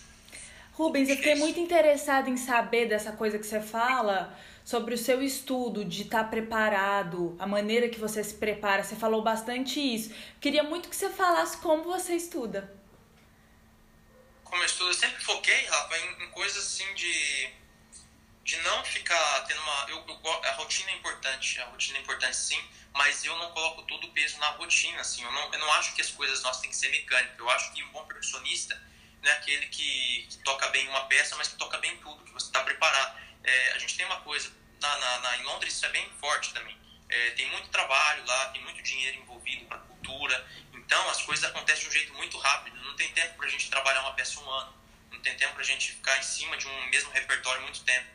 [0.72, 5.22] Rubens, eu fiquei muito interessada em saber dessa coisa que você fala sobre o seu
[5.22, 8.84] estudo, de estar tá preparado, a maneira que você se prepara.
[8.84, 10.14] Você falou bastante isso.
[10.40, 12.77] Queria muito que você falasse como você estuda
[14.48, 17.50] como eu estudo, eu sempre foquei, Rafa, em, em coisas assim de,
[18.42, 19.86] de não ficar tendo uma.
[19.88, 22.62] Eu, eu, a rotina é importante, a rotina é importante sim,
[22.94, 25.22] mas eu não coloco todo o peso na rotina, assim.
[25.22, 27.38] Eu não, eu não acho que as coisas nossas têm que ser mecânicas.
[27.38, 28.80] Eu acho que um bom percussionista
[29.22, 32.32] não é aquele que, que toca bem uma peça, mas que toca bem tudo, que
[32.32, 33.18] você está preparado.
[33.44, 36.52] É, a gente tem uma coisa, na, na, na, em Londres isso é bem forte
[36.54, 36.76] também.
[37.08, 40.46] É, tem muito trabalho lá, tem muito dinheiro envolvido para cultura,
[40.88, 42.74] então, as coisas acontecem de um jeito muito rápido.
[42.82, 44.74] Não tem tempo para a gente trabalhar uma peça um ano.
[45.12, 48.06] Não tem tempo para a gente ficar em cima de um mesmo repertório muito tempo.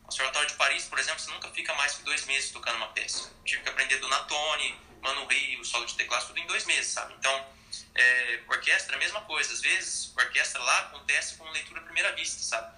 [0.00, 2.88] O Conservatório de Paris, por exemplo, você nunca fica mais que dois meses tocando uma
[2.88, 3.24] peça.
[3.24, 7.12] Eu tive que aprender Donatoni, Mano Rio, solo de teclado, tudo em dois meses, sabe?
[7.18, 7.46] Então,
[7.94, 9.52] é, orquestra, a mesma coisa.
[9.52, 12.74] Às vezes, orquestra lá acontece com leitura à primeira vista, sabe?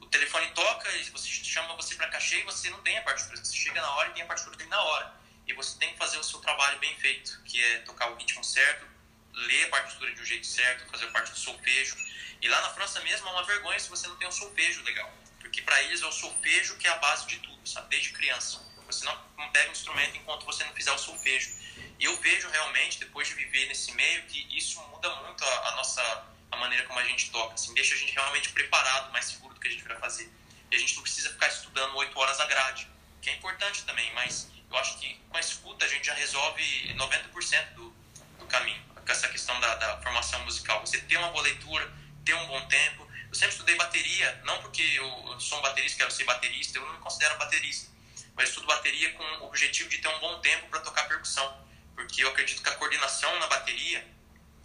[0.00, 3.36] O telefone toca, você chama você para cachê e você não tem a partitura.
[3.36, 5.14] Você chega na hora e tem a partitura dele na hora.
[5.46, 8.42] E você tem que fazer o seu trabalho bem feito, que é tocar o ritmo
[8.42, 8.95] certo,
[9.36, 11.96] ler a partitura de um jeito certo, fazer parte do solfejo.
[12.40, 15.12] E lá na França mesmo é uma vergonha se você não tem um solfejo legal.
[15.38, 17.88] Porque para eles é o solfejo que é a base de tudo, sabe?
[17.88, 18.64] Desde criança.
[18.86, 19.16] Você não,
[19.52, 21.54] pega um instrumento enquanto você não fizer o solfejo.
[21.98, 25.76] E eu vejo realmente, depois de viver nesse meio, que isso muda muito a, a
[25.76, 27.54] nossa a maneira como a gente toca.
[27.54, 30.30] Assim, deixa a gente realmente preparado, mais seguro do que a gente vai fazer.
[30.70, 32.88] E a gente não precisa ficar estudando oito horas a grade,
[33.20, 36.94] que é importante também, mas eu acho que com a escuta a gente já resolve
[36.94, 37.90] 90% do,
[38.38, 40.80] do caminho com essa questão da, da, formação musical.
[40.80, 41.90] Você ter uma boa leitura,
[42.24, 43.06] ter um bom tempo.
[43.28, 46.94] Eu sempre estudei bateria, não porque eu sou um baterista, quero ser baterista, eu não
[46.94, 47.90] me considero baterista,
[48.34, 51.64] mas estudo bateria com o objetivo de ter um bom tempo para tocar percussão,
[51.94, 54.06] porque eu acredito que a coordenação na bateria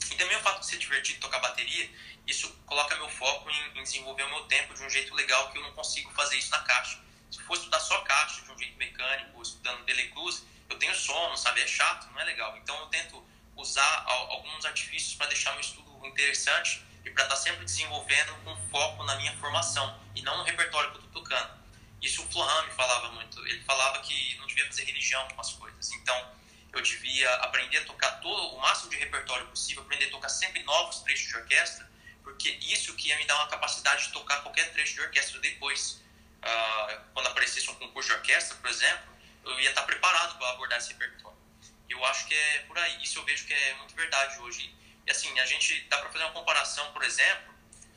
[0.10, 1.90] e também o fato de ser divertido tocar bateria,
[2.26, 5.58] isso coloca meu foco em, em desenvolver o meu tempo de um jeito legal que
[5.58, 7.00] eu não consigo fazer isso na caixa.
[7.30, 11.38] Se eu for estudar só caixa de um jeito mecânico, estudando Delecluse, eu tenho sono,
[11.38, 11.62] sabe?
[11.62, 12.58] É chato, não é legal.
[12.58, 13.24] Então eu tento
[13.62, 18.56] usar alguns artifícios para deixar meu estudo interessante e para estar tá sempre desenvolvendo com
[18.70, 21.62] foco na minha formação e não no repertório que eu estou tocando.
[22.02, 23.40] Isso o Flohan me falava muito.
[23.48, 25.92] Ele falava que não devia fazer religião com as coisas.
[25.92, 26.32] Então,
[26.74, 30.64] eu devia aprender a tocar todo o máximo de repertório possível, aprender a tocar sempre
[30.64, 31.90] novos trechos de orquestra,
[32.24, 36.02] porque isso que ia me dar uma capacidade de tocar qualquer trecho de orquestra depois.
[36.42, 39.12] Uh, quando aparecesse um concurso de orquestra, por exemplo,
[39.46, 41.21] eu ia estar preparado para abordar esse repertório.
[41.92, 43.04] Eu acho que é por aí.
[43.04, 44.74] Isso eu vejo que é muito verdade hoje.
[45.06, 47.54] E assim, a gente dá para fazer uma comparação, por exemplo,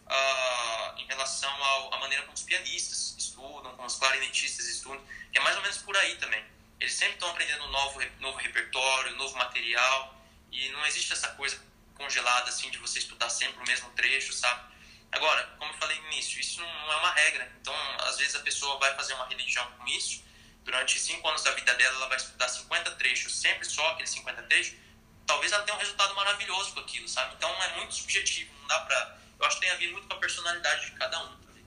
[0.07, 1.51] uh, em relação
[1.93, 5.79] à maneira como os pianistas estudam, como os clarinetistas estudam, que é mais ou menos
[5.79, 6.45] por aí também.
[6.81, 10.15] Eles sempre estão aprendendo novo, novo repertório, novo material,
[10.51, 11.61] e não existe essa coisa
[11.95, 14.75] congelada assim de você estudar sempre o mesmo trecho, sabe?
[15.13, 17.53] Agora, como eu falei no início, isso não é uma regra.
[17.61, 20.25] Então, às vezes a pessoa vai fazer uma religião com isso
[20.65, 24.43] durante cinco anos da vida dela, ela vai estudar 50 trechos, sempre só aqueles 50
[24.45, 24.75] trechos,
[25.27, 27.35] talvez ela tenha um resultado maravilhoso com aquilo, sabe?
[27.37, 29.19] Então é muito subjetivo, não dá pra.
[29.39, 31.65] Eu acho que tem a ver muito com a personalidade de cada um também.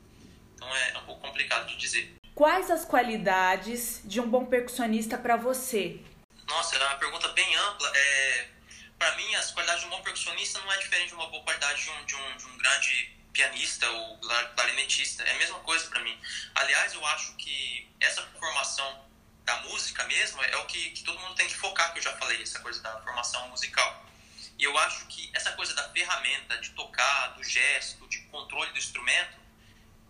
[0.55, 2.15] Então é, é um pouco complicado de dizer.
[2.33, 5.99] Quais as qualidades de um bom percussionista para você?
[6.47, 7.91] Nossa, é uma pergunta bem ampla.
[7.95, 8.47] É,
[8.97, 11.83] para mim, as qualidades de um bom percussionista não é diferente de uma boa qualidade
[11.83, 14.17] de um, de um, de um grande pianista ou
[14.55, 15.23] clarinetista.
[15.23, 16.19] É a mesma coisa para mim.
[16.55, 19.05] Aliás, eu acho que essa formação
[19.45, 22.17] da música mesmo é o que, que todo mundo tem que focar, que eu já
[22.17, 24.05] falei, essa coisa da formação musical.
[24.57, 28.79] E eu acho que essa coisa da ferramenta, de tocar, do gesto, de controle do
[28.79, 29.37] instrumento,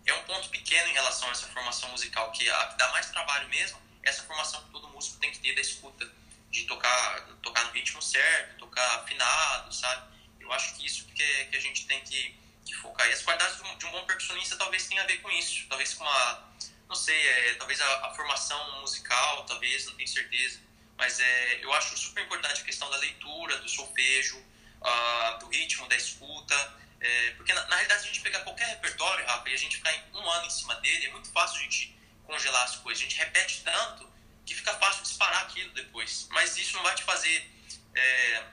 [0.06, 3.78] é um ponto pequeno em relação a essa formação musical, que, dá mais trabalho mesmo,
[4.02, 6.10] é essa formação que todo músico tem que ter da escuta,
[6.50, 10.16] de tocar, tocar no ritmo certo, tocar afinado, sabe?
[10.40, 12.34] Eu acho que isso que, que a gente tem que,
[12.68, 13.08] que focar.
[13.08, 16.04] E as qualidades de um, bom percussionista talvez tenha a ver com isso, talvez com
[16.04, 16.48] a,
[16.88, 20.60] não sei, é, talvez a, a formação musical, talvez, não tenho certeza.
[20.96, 25.88] Mas é, eu acho super importante a questão da leitura, do solfejo, uh, do ritmo,
[25.88, 29.54] da escuta, é, porque na, na, realidade se a gente pegar qualquer repertório, Rafa, e
[29.54, 32.76] a gente ficar um ano em cima dele, é muito fácil a gente congelar as
[32.76, 34.10] coisas, a gente repete tanto
[34.44, 37.50] que fica fácil disparar aquilo depois, mas isso não vai te fazer
[37.94, 38.44] é,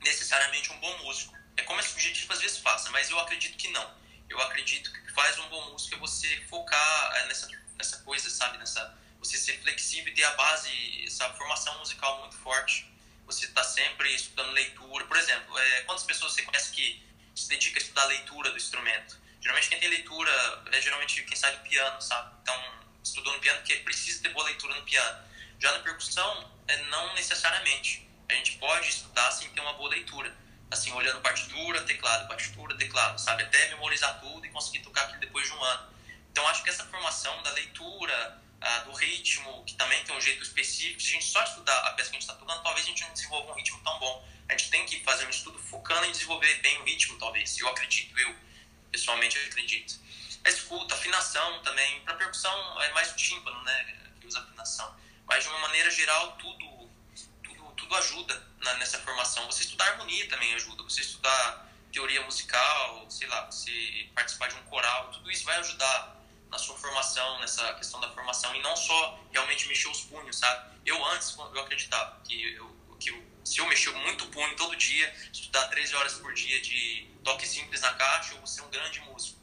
[0.00, 1.34] necessariamente um bom músico.
[1.56, 3.94] É como esse objetivo às vezes faça, mas eu acredito que não.
[4.28, 8.58] Eu acredito que faz um bom músico é você focar é, nessa, nessa coisa, sabe,
[8.58, 12.90] nessa você ser flexível e ter a base, essa formação musical muito forte.
[13.24, 15.04] Você está sempre estudando leitura.
[15.04, 17.02] Por exemplo, é, quantas pessoas você conhece que
[17.34, 19.16] se dedica a estudar a leitura do instrumento?
[19.40, 20.30] Geralmente quem tem leitura
[20.72, 22.34] é geralmente quem sai do piano, sabe?
[22.42, 25.24] Então, estudou no piano porque precisa ter boa leitura no piano.
[25.60, 28.08] Já na percussão, é, não necessariamente.
[28.28, 30.34] A gente pode estudar sem ter uma boa leitura.
[30.72, 33.42] Assim, olhando partitura, teclado, partitura, teclado, sabe?
[33.42, 35.92] Até memorizar tudo e conseguir tocar aquilo depois de um ano.
[36.30, 40.42] Então, acho que essa formação da leitura, ah, do ritmo, que também tem um jeito
[40.42, 41.02] específico.
[41.02, 43.02] Se a gente só estudar a peça que a gente está tocando, talvez a gente
[43.02, 44.26] não desenvolva um ritmo tão bom.
[44.48, 47.58] A gente tem que fazer um estudo focando em desenvolver bem o ritmo, talvez.
[47.58, 48.34] Eu acredito, eu
[48.90, 50.00] pessoalmente acredito.
[50.42, 52.00] A escuta, afinação também.
[52.00, 54.96] Para percussão é mais o tímpano, né, que usa afinação.
[55.26, 56.88] Mas de uma maneira geral, tudo,
[57.42, 59.44] tudo, tudo ajuda na, nessa formação.
[59.46, 60.82] Você estudar harmonia também ajuda.
[60.84, 66.16] Você estudar teoria musical, sei lá, você participar de um coral, tudo isso vai ajudar
[66.50, 70.72] na sua formação, nessa questão da formação, e não só realmente mexer os punhos, sabe?
[70.84, 75.14] Eu antes, eu acreditava que, eu, que eu, se eu mexer muito punho todo dia,
[75.32, 79.00] estudar 13 horas por dia de toque simples na caixa, eu vou ser um grande
[79.00, 79.40] músico.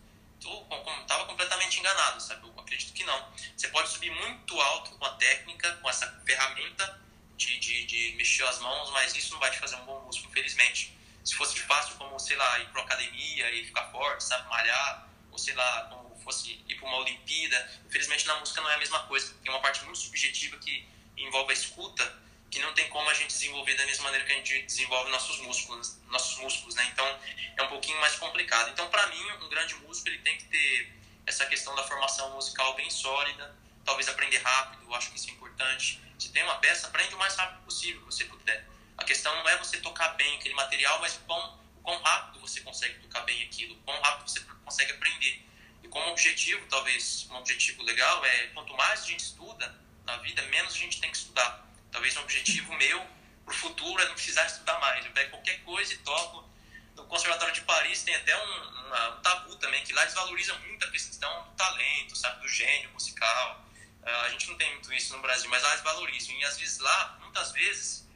[1.01, 2.47] Estava completamente enganado, sabe?
[2.47, 3.33] Eu acredito que não.
[3.55, 6.99] Você pode subir muito alto com a técnica, com essa ferramenta
[7.39, 10.27] de, de, de mexer as mãos, mas isso não vai te fazer um bom músico,
[10.27, 10.93] infelizmente.
[11.23, 14.47] Se fosse fácil, como, sei lá, ir para academia e ficar forte, sabe?
[14.49, 17.81] Malhar, ou sei lá, como fosse ir para uma Olimpíada.
[17.87, 19.33] Infelizmente, na música não é a mesma coisa.
[19.41, 22.03] Tem uma parte muito subjetiva que envolve a escuta,
[22.51, 25.39] que não tem como a gente desenvolver da mesma maneira que a gente desenvolve nossos
[25.39, 26.89] músculos, nossos músculos, né?
[26.91, 27.19] Então,
[27.57, 28.69] é um pouquinho mais complicado.
[28.71, 30.91] Então, para mim, um grande músico ele tem que ter
[31.25, 35.33] essa questão da formação musical bem sólida, talvez aprender rápido, eu acho que isso é
[35.33, 36.01] importante.
[36.17, 38.67] Se tem uma peça, aprende o mais rápido possível, que você puder.
[38.97, 42.39] A questão não é você tocar bem aquele material, mas o quão, o quão rápido
[42.39, 45.49] você consegue tocar bem aquilo, o quão rápido você consegue aprender
[45.89, 50.73] como objetivo, talvez um objetivo legal é quanto mais a gente estuda na vida, menos
[50.73, 51.67] a gente tem que estudar.
[51.91, 53.05] Talvez um objetivo meu
[53.45, 55.05] para o futuro é não precisar estudar mais.
[55.05, 56.47] Eu pego qualquer coisa e toco.
[56.95, 60.85] No Conservatório de Paris tem até um, um tabu também, que lá eles valorizam muito
[60.85, 63.65] a questão do talento, sabe, do gênio musical.
[64.09, 66.33] Uh, a gente não tem muito isso no Brasil, mas lá eles valorizam.
[66.35, 68.07] E às vezes lá, muitas vezes,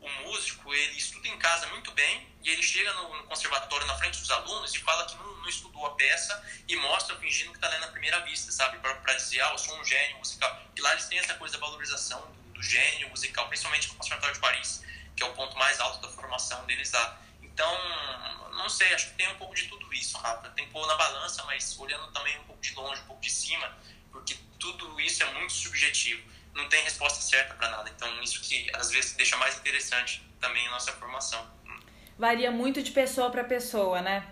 [0.00, 3.96] o músico ele estuda em casa muito bem e ele chega no, no conservatório na
[3.96, 7.58] frente dos alunos e fala que não, não estudou a peça e mostra fingindo que
[7.58, 8.78] está lendo à primeira vista, sabe?
[8.78, 10.62] Para dizer, ah, eu sou um gênio musical.
[10.74, 14.34] E lá eles têm essa coisa da valorização do, do, gênio musical, principalmente no Conservatório
[14.34, 17.20] de Paris, que é o ponto mais alto da formação deles lá.
[17.42, 17.72] Então,
[18.52, 20.50] não sei, acho que tem um pouco de tudo isso, Rafa.
[20.50, 23.30] Tem que pôr na balança, mas olhando também um pouco de longe, um pouco de
[23.30, 23.76] cima,
[24.10, 27.90] porque tudo isso é muito subjetivo não tem resposta certa para nada.
[27.90, 31.46] Então, isso que às vezes deixa mais interessante também a nossa formação.
[32.18, 34.26] Varia muito de pessoa para pessoa, né?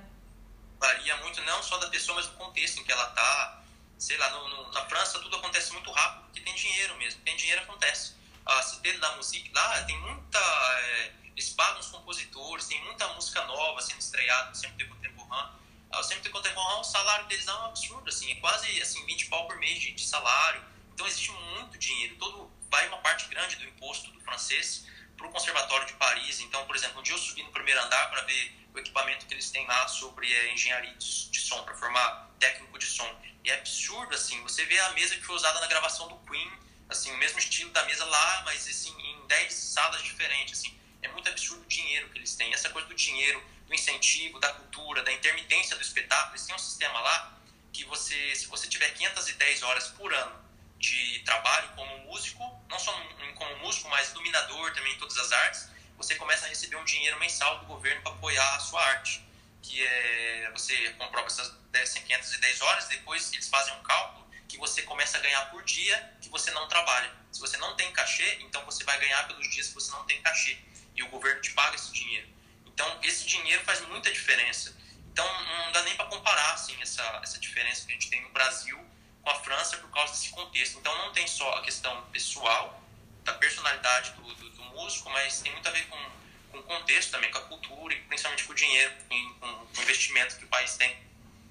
[0.81, 3.63] Varia muito não só da pessoa, mas do contexto em que ela tá.
[3.99, 7.21] Sei lá, no, no, na França tudo acontece muito rápido, porque tem dinheiro mesmo.
[7.21, 8.15] Tem dinheiro acontece.
[8.45, 10.39] A Cité da Musique lá tem muita.
[10.39, 15.53] É, eles pagam os compositores, tem muita música nova sendo estreada sempre tem contemporâneo.
[15.99, 19.27] O sempre tem contemporâneo, o salário deles é um absurdo, assim, é quase assim, 20
[19.27, 23.57] pau por mês de, de salário então existe muito dinheiro, todo vai uma parte grande
[23.57, 26.41] do imposto do francês para o Conservatório de Paris.
[26.41, 29.35] Então, por exemplo, um dia eu subi no primeiro andar para ver o equipamento que
[29.35, 33.09] eles têm lá sobre é, engenharia de, de som, para formar técnico de som.
[33.43, 36.51] E é absurdo, assim, você vê a mesa que foi usada na gravação do Queen,
[36.89, 40.79] assim, o mesmo estilo da mesa lá, mas assim, em 10 salas diferentes, assim.
[41.03, 42.53] É muito absurdo o dinheiro que eles têm.
[42.55, 46.59] Essa coisa do dinheiro, do incentivo, da cultura, da intermitência do espetáculo, eles têm um
[46.59, 47.39] sistema lá
[47.73, 50.45] que você, se você tiver 510 horas por ano
[50.79, 52.93] de trabalho como músico, não só
[53.35, 57.19] como músico, mas iluminador também em todas as artes, você começa a receber um dinheiro
[57.19, 59.23] mensal do governo para apoiar a sua arte.
[59.63, 65.17] Que é, você comprova essas 510 horas, depois eles fazem um cálculo que você começa
[65.19, 67.11] a ganhar por dia que você não trabalha.
[67.33, 70.21] Se você não tem cachê, então você vai ganhar pelos dias que você não tem
[70.23, 70.59] cachê.
[70.95, 72.29] E o governo te paga esse dinheiro.
[72.75, 74.77] Então, esse dinheiro faz muita diferença.
[75.13, 78.31] Então, não dá nem para comparar assim, essa, essa diferença que a gente tem no
[78.31, 78.79] Brasil
[79.23, 80.79] com a França por causa desse contexto.
[80.79, 82.83] Então, não tem só a questão pessoal,
[83.25, 85.99] da personalidade do, do, do músico, mas tem muito a ver com,
[86.53, 89.83] com o contexto também, com a cultura e principalmente com o dinheiro, com, com o
[89.83, 90.95] investimento que o país tem.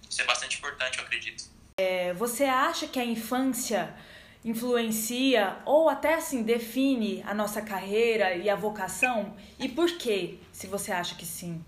[0.07, 1.45] Isso é bastante importante, eu acredito.
[1.77, 3.95] É, você acha que a infância
[4.43, 9.37] influencia ou até assim define a nossa carreira e a vocação?
[9.57, 11.63] E por quê, se você acha que sim?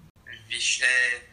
[0.47, 1.23] Vixe, é,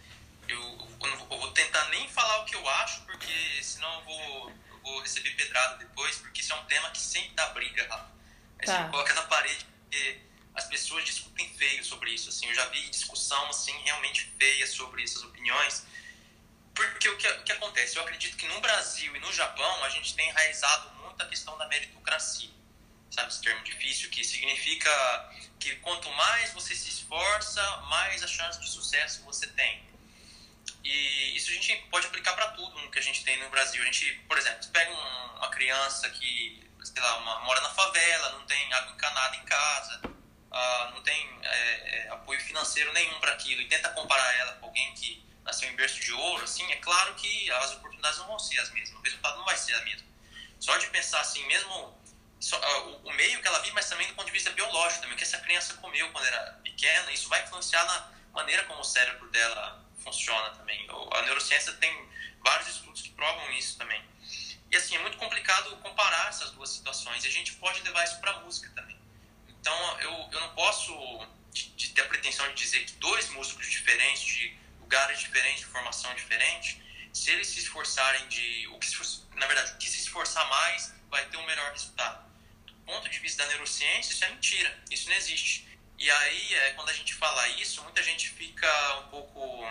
[0.48, 3.32] eu, eu, vou tentar nem falar o que eu acho, porque
[3.62, 7.30] senão eu vou, eu vou receber pedrada depois, porque isso é um tema que sempre
[7.34, 8.12] dá briga, Rafa.
[8.64, 8.84] Tá.
[8.84, 10.20] Você coloca na parede porque
[10.54, 12.28] as pessoas discutem feio sobre isso.
[12.28, 15.84] Assim, eu já vi discussão assim realmente feia sobre essas opiniões.
[16.74, 17.96] Porque o que, o que acontece?
[17.96, 21.56] Eu acredito que no Brasil e no Japão a gente tem enraizado muito a questão
[21.58, 22.50] da meritocracia.
[23.10, 24.90] Sabe esse termo difícil que significa
[25.60, 29.84] que quanto mais você se esforça, mais a chance de sucesso você tem.
[30.82, 33.82] E isso a gente pode aplicar para tudo que a gente tem no Brasil.
[33.82, 38.46] A gente, por exemplo, pega uma criança que, sei lá, uma, mora na favela, não
[38.46, 43.60] tem água encanada em casa, uh, não tem é, é, apoio financeiro nenhum para aquilo
[43.60, 47.14] e tenta comparar ela com alguém que nasceu em berço de ouro, assim, é claro
[47.16, 50.11] que as oportunidades não vão ser as mesmas, o resultado não vai ser a mesma.
[50.62, 51.92] Só de pensar assim, mesmo
[52.38, 55.16] só, uh, o, meio que ela vive, mas também do ponto de vista biológico também,
[55.16, 58.84] o que essa criança comeu quando era pequena, isso vai influenciar na maneira como o
[58.84, 60.86] cérebro dela funciona também.
[61.14, 62.08] A neurociência tem
[62.44, 64.00] vários estudos que provam isso também.
[64.70, 68.20] E assim, é muito complicado comparar essas duas situações, e a gente pode levar isso
[68.20, 68.96] para a música também.
[69.48, 73.68] Então, eu, eu não posso de, de ter a pretensão de dizer que dois músicos
[73.68, 76.80] diferentes, de lugares diferentes, de formação diferente,
[77.12, 78.66] se eles se esforçarem de.
[78.68, 78.96] O que se,
[79.34, 82.30] na verdade, o que se esforçar mais vai ter um melhor resultado.
[82.66, 85.68] Do ponto de vista da neurociência, isso é mentira, isso não existe.
[85.98, 89.66] E aí, é, quando a gente fala isso, muita gente fica um pouco,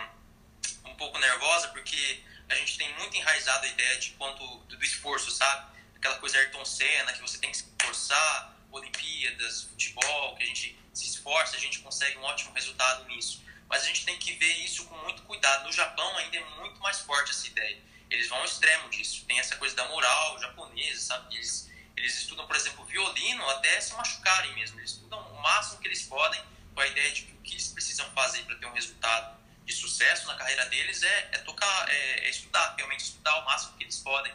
[0.84, 4.84] um pouco nervosa, porque a gente tem muito enraizado a ideia de quanto do, do
[4.84, 5.72] esforço, sabe?
[5.96, 10.78] Aquela coisa Ayrton Senna, que você tem que se esforçar, Olimpíadas, futebol, que a gente
[10.94, 13.42] se esforça, a gente consegue um ótimo resultado nisso
[13.72, 15.64] mas a gente tem que ver isso com muito cuidado.
[15.64, 17.82] No Japão ainda é muito mais forte essa ideia.
[18.10, 19.24] Eles vão ao extremo disso.
[19.24, 21.34] Tem essa coisa da moral japonesa, sabe?
[21.36, 24.78] Eles, eles estudam, por exemplo, violino até se machucarem mesmo.
[24.78, 26.38] Eles estudam o máximo que eles podem
[26.74, 29.72] com a ideia de que o que eles precisam fazer para ter um resultado de
[29.72, 33.84] sucesso na carreira deles é, é tocar, é, é estudar, realmente estudar o máximo que
[33.84, 34.34] eles podem.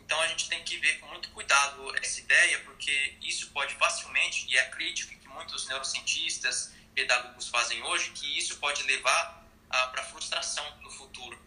[0.00, 4.46] Então a gente tem que ver com muito cuidado essa ideia, porque isso pode facilmente,
[4.48, 10.02] e é a crítica que muitos neurocientistas, pedagogos fazem hoje, que isso pode levar para
[10.02, 11.40] frustração no futuro.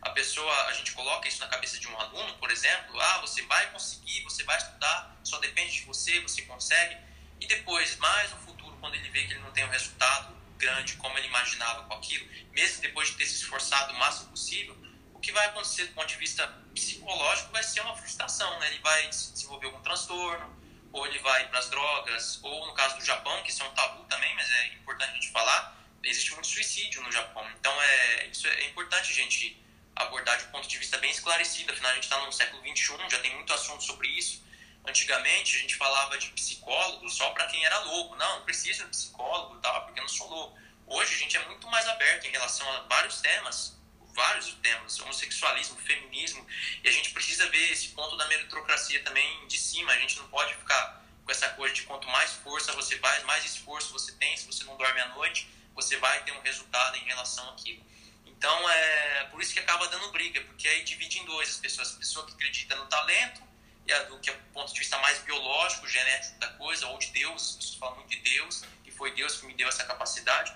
[0.00, 3.42] A pessoa, a gente coloca isso na cabeça de um aluno, por exemplo, ah, você
[3.42, 6.96] vai conseguir, você vai estudar, só depende de você, você consegue.
[7.40, 10.94] E depois, mais no futuro, quando ele vê que ele não tem um resultado grande
[10.94, 14.76] como ele imaginava com aquilo, mesmo depois de ter se esforçado o máximo possível,
[15.12, 18.68] o que vai acontecer do ponto de vista psicológico vai ser uma frustração, né?
[18.68, 20.61] Ele vai desenvolver algum transtorno,
[20.92, 23.74] ou ele vai para as drogas, ou no caso do Japão, que isso é um
[23.74, 27.48] tabu também, mas é importante a gente falar, existe muito suicídio no Japão.
[27.58, 29.62] Então é, isso é importante a gente
[29.96, 32.96] abordar de um ponto de vista bem esclarecido, afinal a gente está no século XXI,
[33.10, 34.42] já tem muito assunto sobre isso.
[34.84, 38.16] Antigamente a gente falava de psicólogo só para quem era louco.
[38.16, 40.58] Não, precisa de psicólogo, tá, porque eu não sou louco.
[40.88, 43.80] Hoje a gente é muito mais aberto em relação a vários temas
[44.14, 46.46] vários temas, homossexualismo, feminismo,
[46.82, 49.92] e a gente precisa ver esse ponto da meritocracia também de cima.
[49.92, 53.44] A gente não pode ficar com essa coisa de quanto mais força você faz, mais
[53.44, 54.36] esforço você tem.
[54.36, 57.84] Se você não dorme à noite, você vai ter um resultado em relação àquilo.
[58.26, 61.94] Então é por isso que acaba dando briga, porque aí divide em dois as pessoas.
[61.94, 63.42] A pessoa que acredita no talento,
[63.86, 66.98] e a do que é o ponto de vista mais biológico, genético da coisa, ou
[66.98, 69.84] de Deus, as pessoas falam muito de Deus, que foi Deus que me deu essa
[69.84, 70.52] capacidade.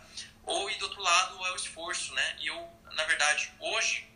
[0.47, 2.37] Ou, e do outro lado, é o esforço, né?
[2.39, 4.09] E eu na verdade, hoje,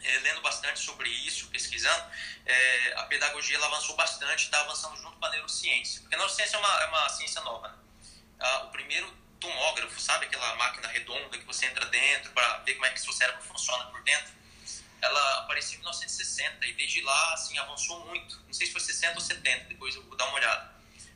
[0.00, 2.04] é, lendo bastante sobre isso, pesquisando,
[2.46, 6.00] é, a pedagogia ela avançou bastante, está avançando junto com a neurociência.
[6.00, 7.68] Porque a neurociência é uma, é uma ciência nova.
[7.68, 7.74] Né?
[8.40, 12.86] Ah, o primeiro tomógrafo, sabe aquela máquina redonda que você entra dentro para ver como
[12.86, 14.32] é que seu cérebro funciona por dentro?
[15.02, 18.40] Ela apareceu em 1960 e desde lá assim, avançou muito.
[18.46, 20.73] Não sei se foi 60 ou 70, depois eu vou dar uma olhada.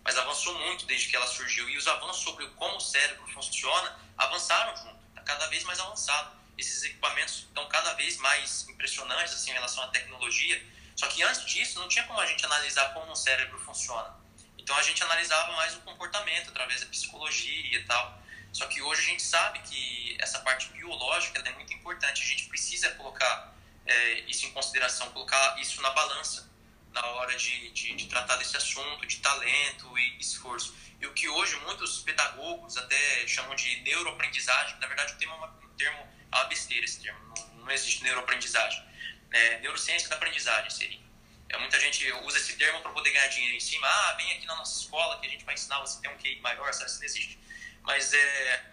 [0.09, 1.68] Mas avançou muito desde que ela surgiu.
[1.68, 6.34] E os avanços sobre como o cérebro funciona avançaram junto, está cada vez mais avançado
[6.56, 10.64] esses equipamentos estão cada vez mais impressionantes assim, em relação à tecnologia.
[10.96, 14.16] Só que antes disso, não tinha como a gente analisar como um cérebro funciona.
[14.56, 18.18] Então a gente analisava mais o comportamento através da psicologia e tal.
[18.50, 22.22] Só que hoje a gente sabe que essa parte biológica é muito importante.
[22.22, 23.54] A gente precisa colocar
[23.84, 26.48] é, isso em consideração, colocar isso na balança
[26.93, 30.74] na hora de, de, de, tratar desse assunto, de talento e esforço.
[31.01, 35.36] E o que hoje muitos pedagogos até chamam de neuroaprendizagem, na verdade o termo é
[35.36, 35.99] uma, um termo,
[36.32, 38.86] é uma besteira esse termo, não, não existe neuroaprendizagem.
[39.30, 41.09] É, neurociência da aprendizagem seria.
[41.51, 43.86] É, muita gente usa esse termo para poder ganhar dinheiro em cima.
[43.86, 46.18] Ah, vem aqui na nossa escola que a gente vai ensinar você a ter um
[46.18, 46.91] QI maior, sabe?
[46.91, 47.39] Isso não existe.
[47.82, 48.70] Mas é,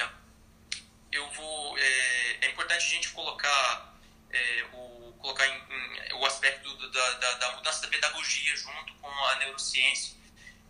[1.11, 3.97] eu vou, é, é importante a gente colocar
[4.29, 4.94] é, o,
[5.25, 9.35] colocar em, em, o aspecto do, da, da, da, mudança da pedagogia junto com a
[9.37, 10.15] neurociência,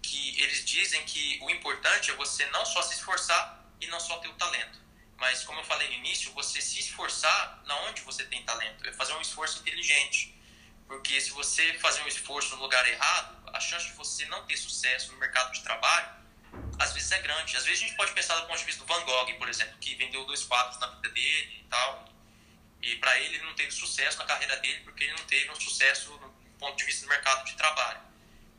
[0.02, 4.18] que eles dizem que o importante é você não só se esforçar e não só
[4.20, 4.80] ter o talento,
[5.18, 8.94] mas como eu falei no início, você se esforçar na onde você tem talento, é
[8.94, 10.34] fazer um esforço inteligente,
[10.88, 14.56] porque se você fazer um esforço no lugar errado, a chance de você não ter
[14.56, 16.24] sucesso no mercado de trabalho
[16.80, 17.58] às vezes é grande.
[17.58, 19.78] Às vezes a gente pode pensar do ponto de vista do Van Gogh, por exemplo,
[19.80, 22.15] que vendeu dois quadros na vida dele e tal,
[22.86, 25.60] e para ele, ele não teve sucesso na carreira dele porque ele não teve um
[25.60, 28.00] sucesso do ponto de vista do mercado de trabalho.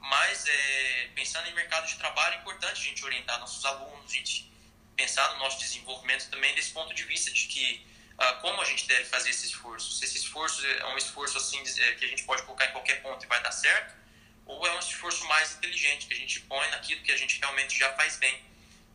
[0.01, 4.15] Mas, é, pensando em mercado de trabalho, é importante a gente orientar nossos alunos, a
[4.15, 4.51] gente
[4.97, 7.87] pensar no nosso desenvolvimento também desse ponto de vista de que
[8.19, 9.93] ah, como a gente deve fazer esse esforço.
[9.93, 13.03] Se esse esforço é um esforço assim é, que a gente pode colocar em qualquer
[13.03, 13.95] ponto e vai dar certo,
[14.45, 17.79] ou é um esforço mais inteligente que a gente põe naquilo que a gente realmente
[17.79, 18.45] já faz bem.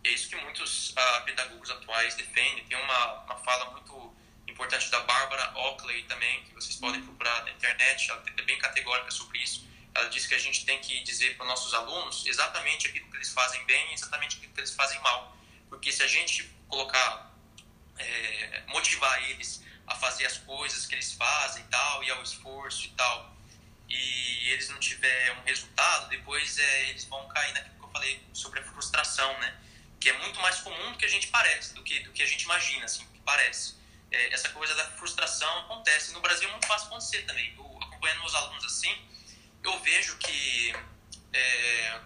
[0.03, 2.65] E é isso que muitos ah, pedagogos atuais defendem.
[2.65, 4.15] Tem uma, uma fala muito
[4.51, 9.09] importante da Bárbara Oakley também, que vocês podem procurar na internet, ela é bem categórica
[9.09, 9.67] sobre isso.
[9.93, 13.17] Ela diz que a gente tem que dizer para os nossos alunos exatamente aquilo que
[13.17, 15.35] eles fazem bem e exatamente aquilo que eles fazem mal.
[15.69, 17.33] Porque se a gente colocar,
[17.97, 22.85] é, motivar eles a fazer as coisas que eles fazem e tal, e ao esforço
[22.85, 23.35] e tal,
[23.89, 28.23] e eles não tiverem um resultado, depois é, eles vão cair naquilo que eu falei
[28.33, 29.59] sobre a frustração, né?
[29.99, 32.25] Que é muito mais comum do que a gente parece, do que, do que a
[32.25, 33.80] gente imagina, assim, que parece
[34.11, 36.11] é, essa coisa da frustração acontece.
[36.13, 37.53] No Brasil é muito fácil acontecer também.
[37.57, 38.93] Eu, acompanhando meus alunos assim,
[39.63, 40.75] eu vejo que
[41.33, 42.01] é,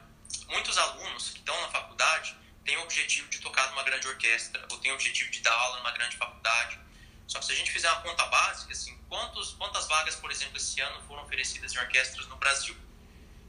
[0.48, 4.78] muitos alunos que estão na faculdade têm o objetivo de tocar numa grande orquestra, ou
[4.80, 6.80] têm o objetivo de dar aula numa grande faculdade.
[7.28, 10.58] Só que se a gente fizer uma conta básica, assim, quantos, quantas vagas, por exemplo,
[10.58, 12.76] esse ano foram oferecidas em orquestras no Brasil?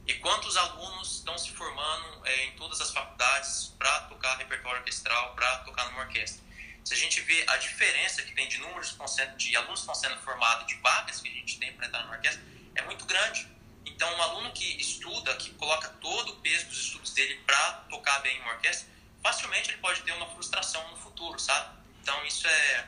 [0.05, 5.35] E quantos alunos estão se formando é, em todas as faculdades para tocar repertório orquestral,
[5.35, 6.46] para tocar numa orquestra?
[6.87, 8.95] Se a gente vê a diferença que tem de números
[9.35, 12.13] de alunos que estão sendo formados, de vagas que a gente tem para entrar na
[12.13, 12.41] orquestra,
[12.75, 13.45] é muito grande.
[13.85, 18.19] Então, um aluno que estuda, que coloca todo o peso dos estudos dele para tocar
[18.19, 18.87] bem em uma orquestra,
[19.21, 21.77] facilmente ele pode ter uma frustração no futuro, sabe?
[22.01, 22.87] Então, isso é,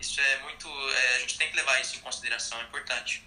[0.00, 0.66] isso é muito.
[0.66, 3.22] É, a gente tem que levar isso em consideração, é importante.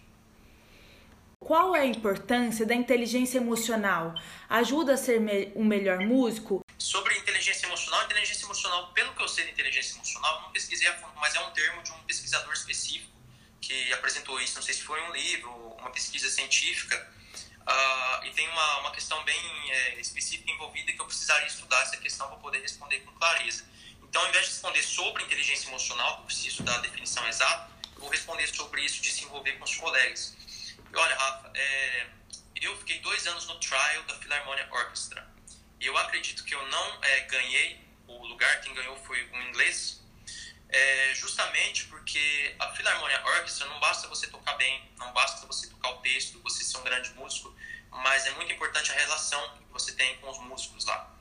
[1.40, 4.14] Qual é a importância da inteligência emocional?
[4.50, 5.22] Ajuda a ser
[5.56, 6.63] um melhor músico?
[6.84, 10.94] Sobre inteligência emocional, inteligência emocional, pelo que eu sei de inteligência emocional, não pesquisei a
[10.98, 13.10] fundo, mas é um termo de um pesquisador específico
[13.62, 17.10] que apresentou isso, não sei se foi um livro, uma pesquisa científica,
[17.62, 21.96] uh, e tem uma, uma questão bem é, específica envolvida que eu precisaria estudar essa
[21.96, 23.66] questão para poder responder com clareza.
[24.04, 28.10] Então, ao invés de responder sobre inteligência emocional, que eu preciso da definição exata, vou
[28.10, 30.36] responder sobre isso, desenvolver com os colegas.
[30.92, 32.08] E olha, Rafa, é,
[32.58, 35.33] eu fiquei dois anos no trial da Philharmonia Orchestra.
[35.84, 37.78] E eu acredito que eu não é, ganhei
[38.08, 40.02] o lugar, quem ganhou foi um inglês,
[40.70, 45.90] é, justamente porque a Philharmonia Orchestra não basta você tocar bem, não basta você tocar
[45.90, 47.54] o texto, você ser um grande músico,
[47.92, 51.14] mas é muito importante a relação que você tem com os músicos lá.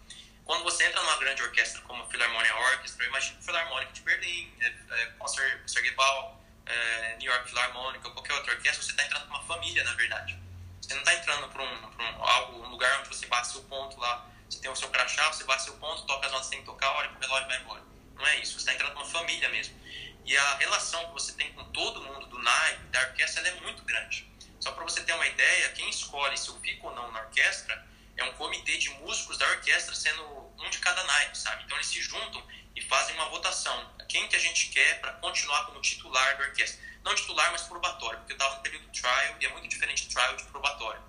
[0.44, 4.02] Quando você entra numa grande orquestra como a Philharmonia Orchestra, eu imagino o Philharmonic de
[4.02, 9.26] Berlim, é, é, Concertgebouw, é, New York Philharmonic ou qualquer outra orquestra, você está entrando
[9.26, 10.38] para uma família, na verdade.
[10.80, 14.30] Você não está entrando para um, um, um lugar onde você bate seu ponto lá
[14.52, 16.66] você tem o seu crachá, você bate seu ponto, toca as notas que tem que
[16.66, 17.82] tocar, olha pro relógio e vai embora.
[18.14, 19.80] Não é isso, você está entrando numa família mesmo.
[20.26, 23.82] E a relação que você tem com todo mundo do naipe, da orquestra, é muito
[23.82, 24.30] grande.
[24.60, 27.88] Só para você ter uma ideia, quem escolhe se eu fico ou não na orquestra
[28.18, 30.22] é um comitê de músicos da orquestra, sendo
[30.58, 31.64] um de cada naipe, sabe?
[31.64, 32.46] Então eles se juntam
[32.76, 33.90] e fazem uma votação.
[34.06, 36.78] Quem que a gente quer para continuar como titular da orquestra?
[37.02, 40.36] Não titular, mas probatório, porque eu estava no período trial e é muito diferente trial
[40.36, 41.02] de probatório.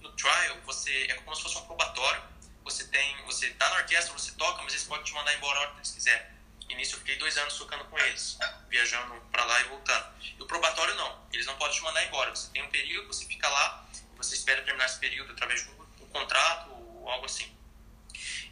[0.00, 2.37] No trial, você é como se fosse um probatório
[2.70, 5.62] você tem, você tá na orquestra, você toca, mas eles podem te mandar embora a
[5.62, 6.38] hora que eles quiserem.
[6.68, 8.38] Nisso eu fiquei dois anos tocando com eles,
[8.68, 10.06] viajando para lá e voltando.
[10.38, 12.30] E o probatório não, eles não podem te mandar embora.
[12.30, 16.04] Você tem um período, você fica lá, você espera terminar esse período através de um,
[16.04, 17.50] um contrato ou algo assim.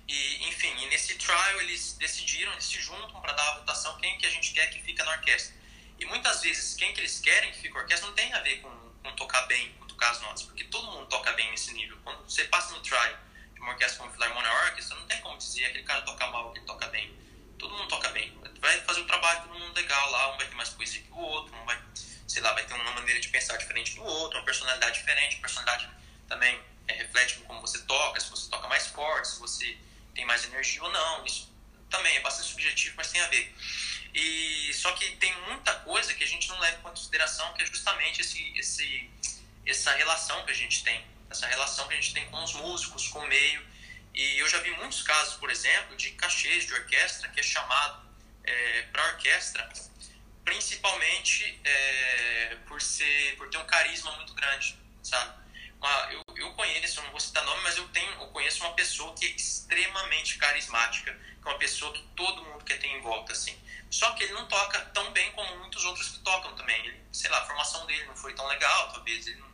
[0.08, 4.16] E, enfim, e nesse trial eles decidiram, eles se juntam para dar a votação quem
[4.18, 5.54] que a gente quer que fica na orquestra.
[5.98, 8.60] E muitas vezes quem que eles querem que fique na orquestra não tem a ver
[8.60, 8.70] com,
[9.04, 11.98] com tocar bem, com tocar as notas, porque todo mundo toca bem nesse nível.
[12.02, 13.25] Quando você passa no trial
[13.58, 16.86] uma orquestra como Philharmonia Orchestra, não tem como dizer aquele cara toca mal, ele toca
[16.88, 17.12] bem.
[17.58, 18.36] Todo mundo toca bem.
[18.60, 21.18] Vai fazer o trabalho todo mundo legal lá, um vai ter mais poesia que o
[21.18, 21.80] outro, um vai,
[22.26, 25.88] sei lá, vai ter uma maneira de pensar diferente do outro, uma personalidade diferente, personalidade
[26.28, 29.78] também é, reflete como você toca, se você toca mais forte, se você
[30.14, 31.24] tem mais energia ou não.
[31.24, 31.52] Isso
[31.90, 33.54] também é bastante subjetivo, mas tem a ver.
[34.14, 37.66] E só que tem muita coisa que a gente não leva em consideração, que é
[37.66, 39.10] justamente esse, esse,
[39.66, 41.04] essa relação que a gente tem,
[41.36, 43.64] essa relação que a gente tem com os músicos, com o meio.
[44.14, 48.08] E eu já vi muitos casos, por exemplo, de cachês de orquestra que é chamado
[48.44, 49.68] é, para orquestra,
[50.44, 55.44] principalmente é, por ser, por ter um carisma muito grande, sabe?
[55.78, 59.14] Uma, eu, eu conheço, não vou citar nome, mas eu tenho, eu conheço uma pessoa
[59.14, 63.32] que é extremamente carismática, que é uma pessoa que todo mundo quer ter em volta,
[63.32, 63.60] assim.
[63.90, 66.86] Só que ele não toca tão bem como muitos outros que tocam também.
[66.86, 69.50] Ele, sei lá, a formação dele não foi tão legal, talvez ele não,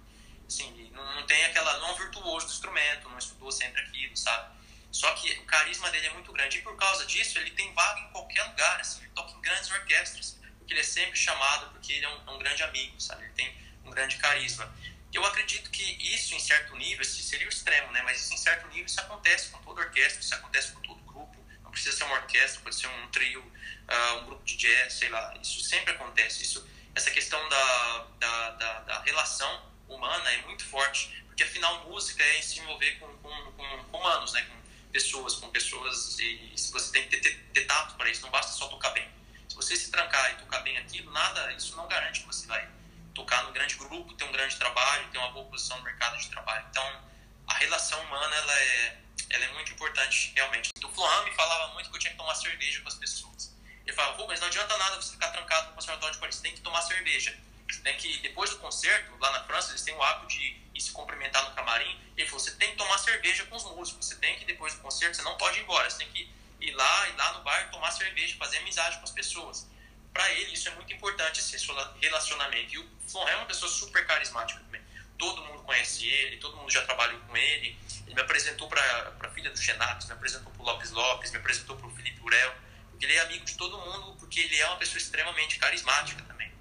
[0.46, 4.52] assim, não, não tem aquela, não virtuoso do instrumento, não estudou sempre aquilo, sabe?
[4.90, 8.00] Só que o carisma dele é muito grande e por causa disso ele tem vaga
[8.00, 11.94] em qualquer lugar, assim, ele toca em grandes orquestras, porque ele é sempre chamado porque
[11.94, 13.24] ele é um, é um grande amigo, sabe?
[13.24, 14.70] Ele tem um grande carisma.
[15.12, 15.82] Eu acredito que
[16.14, 18.00] isso, em certo nível, seria o extremo, né?
[18.02, 21.36] Mas isso, em certo nível, isso acontece com toda orquestra, isso acontece com todo grupo.
[21.62, 25.10] Não precisa ser uma orquestra, pode ser um trio, uh, um grupo de jazz, sei
[25.10, 25.34] lá.
[25.42, 26.42] Isso sempre acontece.
[26.42, 32.22] Isso, essa questão da, da, da, da relação humana é muito forte, porque afinal, música
[32.22, 34.42] é se envolver com, com, com, humanos, né?
[34.42, 38.52] Com pessoas, com pessoas, e você tem que ter, ter, tato para isso, não basta
[38.52, 39.08] só tocar bem.
[39.48, 42.68] Se você se trancar e tocar bem aquilo, nada, isso não garante que você vai
[43.14, 46.28] tocar no grande grupo, ter um grande trabalho, ter uma boa posição no mercado de
[46.28, 46.66] trabalho.
[46.70, 47.02] Então,
[47.46, 48.98] a relação humana ela é,
[49.30, 50.70] ela é muito importante, realmente.
[50.82, 53.54] O Flohan me falava muito que eu tinha que tomar cerveja com as pessoas.
[53.84, 56.54] Ele falava, pô, mas não adianta nada você ficar trancado no conservatório de Paris, tem
[56.54, 57.36] que tomar cerveja.
[57.82, 60.92] Tem que, depois do concerto, lá na França, eles têm o hábito de ir se
[60.92, 61.98] cumprimentar no camarim.
[62.16, 64.80] Ele falou, você tem que tomar cerveja com os músicos, você tem que, depois do
[64.80, 66.30] concerto, você não pode ir embora, você tem que
[66.60, 69.66] ir lá, ir lá no bar, tomar cerveja, fazer amizade com as pessoas
[70.12, 71.56] para ele isso é muito importante, esse
[72.00, 72.74] relacionamento.
[72.74, 74.80] E o Flon é uma pessoa super carismática também.
[75.18, 77.76] Todo mundo conhece ele, todo mundo já trabalhou com ele.
[78.06, 81.38] Ele me apresentou para a filha do Genatos, me apresentou para o Lopes Lopes, me
[81.38, 82.54] apresentou para o Felipe Urel.
[82.90, 86.51] Porque ele é amigo de todo mundo, porque ele é uma pessoa extremamente carismática também.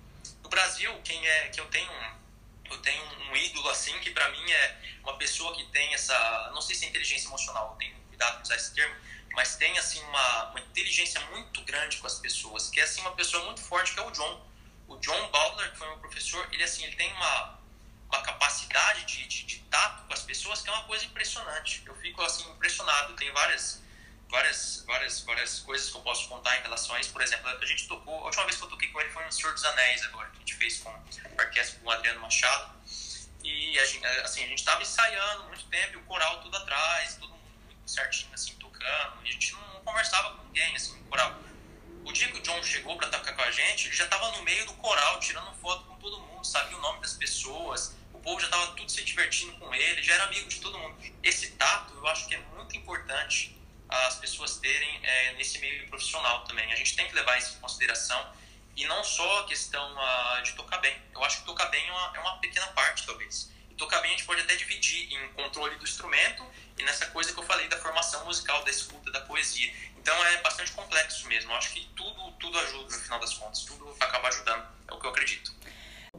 [0.52, 2.22] Brasil, quem é que eu tenho
[2.70, 6.62] eu tenho um ídolo assim que para mim é uma pessoa que tem essa, não
[6.62, 8.96] sei se é inteligência emocional, eu tenho cuidado de usar esse termo,
[9.34, 13.14] mas tem assim uma, uma inteligência muito grande com as pessoas, que é assim uma
[13.14, 14.46] pessoa muito forte que é o John.
[14.88, 17.60] O John Baldler, que foi meu professor, ele assim, ele tem uma,
[18.10, 21.82] uma capacidade de, de, de tato com as pessoas que é uma coisa impressionante.
[21.86, 23.81] Eu fico assim impressionado, tem várias
[24.32, 27.12] várias várias várias coisas que eu posso contar em relação a isso.
[27.12, 29.32] Por exemplo, a gente tocou, a última vez que eu toquei com ele foi no
[29.32, 32.82] Senhor dos Anéis agora, que a gente fez com a orquestra com o Adriano Machado.
[33.44, 37.16] E a gente, assim, a gente estava ensaiando muito tempo, e o coral tudo atrás,
[37.16, 38.56] todo mundo muito certinho assim,
[39.24, 41.36] e a gente não conversava com ninguém, assim, no coral.
[42.04, 44.44] O dia que o John chegou para tocar com a gente, ele já estava no
[44.44, 48.40] meio do coral, tirando foto com todo mundo, sabia o nome das pessoas, o povo
[48.40, 50.98] já estava tudo se divertindo com ele, já era amigo de todo mundo.
[51.22, 53.56] Esse tato, eu acho que é muito importante
[53.92, 56.72] as pessoas terem é, nesse meio profissional também.
[56.72, 58.32] A gente tem que levar isso em consideração
[58.76, 60.96] e não só a questão uh, de tocar bem.
[61.14, 63.52] Eu acho que tocar bem é uma, é uma pequena parte, talvez.
[63.70, 66.44] E tocar bem a gente pode até dividir em controle do instrumento
[66.78, 69.72] e nessa coisa que eu falei da formação musical, da escuta, da poesia.
[69.98, 71.52] Então é bastante complexo mesmo.
[71.52, 75.00] Eu acho que tudo, tudo ajuda no final das contas, tudo acaba ajudando, é o
[75.00, 75.54] que eu acredito.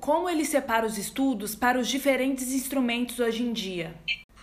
[0.01, 3.95] Como ele separa os estudos para os diferentes instrumentos hoje em dia?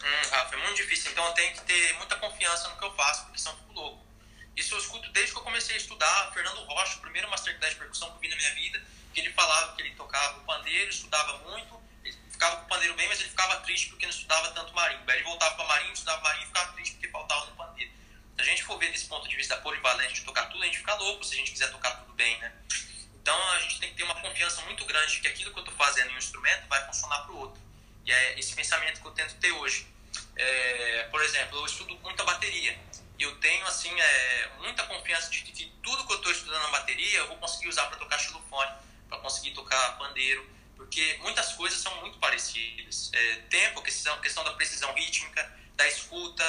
[0.04, 1.12] Hum, Rafa, é muito difícil.
[1.12, 3.74] Então eu tenho que ter muita confiança no que eu faço, porque senão eu fico
[3.74, 4.08] louco.
[4.56, 6.32] Isso eu escuto desde que eu comecei a estudar.
[6.34, 8.82] Fernando Rocha, o primeiro masterclass de percussão que eu vi na minha vida,
[9.14, 11.82] que ele falava que ele tocava o pandeiro, estudava muito,
[12.32, 15.12] ficava com o pandeiro bem, mas ele ficava triste porque não estudava tanto marimba.
[15.12, 17.92] Aí ele voltava para marimba, estudava marimba e ficava triste porque faltava no pandeiro.
[18.36, 20.78] Se a gente for ver desse ponto de vista polivalente de tocar tudo, a gente
[20.78, 22.54] fica louco se a gente quiser tocar tudo bem, né?
[23.22, 25.64] Então a gente tem que ter uma confiança muito grande de que aquilo que eu
[25.64, 27.69] estou fazendo em um instrumento vai funcionar para o outro.
[28.06, 29.88] E é esse pensamento que eu tento ter hoje.
[30.36, 32.80] É, por exemplo, eu estudo muita bateria.
[33.18, 36.70] E eu tenho assim é, muita confiança de que tudo que eu estou estudando na
[36.70, 38.72] bateria eu vou conseguir usar para tocar xilofone,
[39.10, 43.12] para conseguir tocar pandeiro, porque muitas coisas são muito parecidas.
[43.14, 46.44] É, tempo, questão, questão da precisão rítmica, da escuta,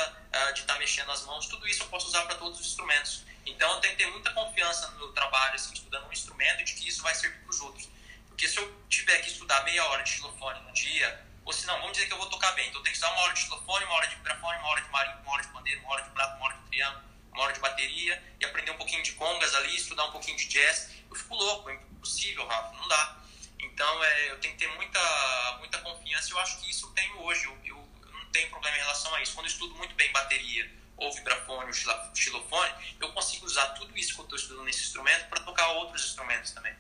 [0.55, 3.25] de estar tá mexendo as mãos, tudo isso eu posso usar para todos os instrumentos.
[3.47, 6.75] Então eu tenho que ter muita confiança no meu trabalho, assim, estudando um instrumento, de
[6.75, 7.89] que isso vai servir para os outros.
[8.29, 11.79] Porque se eu tiver que estudar meia hora de xilofone no dia, ou se não,
[11.79, 13.85] vamos dizer que eu vou tocar bem, então tenho que estudar uma hora de xilofone,
[13.85, 16.11] uma hora de vibrafone, uma hora de marimba, uma hora de pandeiro, uma hora de
[16.11, 19.55] prato, uma hora de triângulo, uma hora de bateria, e aprender um pouquinho de congas
[19.55, 20.91] ali, estudar um pouquinho de jazz.
[21.09, 23.17] Eu fico louco, é impossível, Rafa, não dá.
[23.59, 26.33] Então, é, eu tenho que ter muita, muita confiança.
[26.33, 27.45] Eu acho que isso eu tenho hoje.
[27.45, 29.35] Eu, eu, eu não tenho problema em relação a isso.
[29.35, 30.71] Quando eu estudo muito bem bateria,
[31.01, 35.29] ou vibrafone, ou xilofone, eu consigo usar tudo isso que eu estou estudando nesse instrumento
[35.29, 36.75] para tocar outros instrumentos também.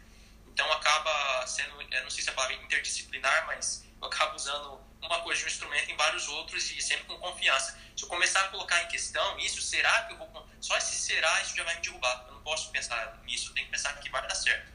[0.46, 5.20] Então acaba sendo, não sei se é a palavra interdisciplinar, mas eu acabo usando uma
[5.20, 7.78] coisa de um instrumento em vários outros e sempre com confiança.
[7.96, 10.48] Se eu começar a colocar em questão isso, será que eu vou.
[10.60, 12.24] Só esse será, isso já vai me derrubar.
[12.28, 14.70] Eu não posso pensar nisso, eu tenho que pensar que vai dar certo.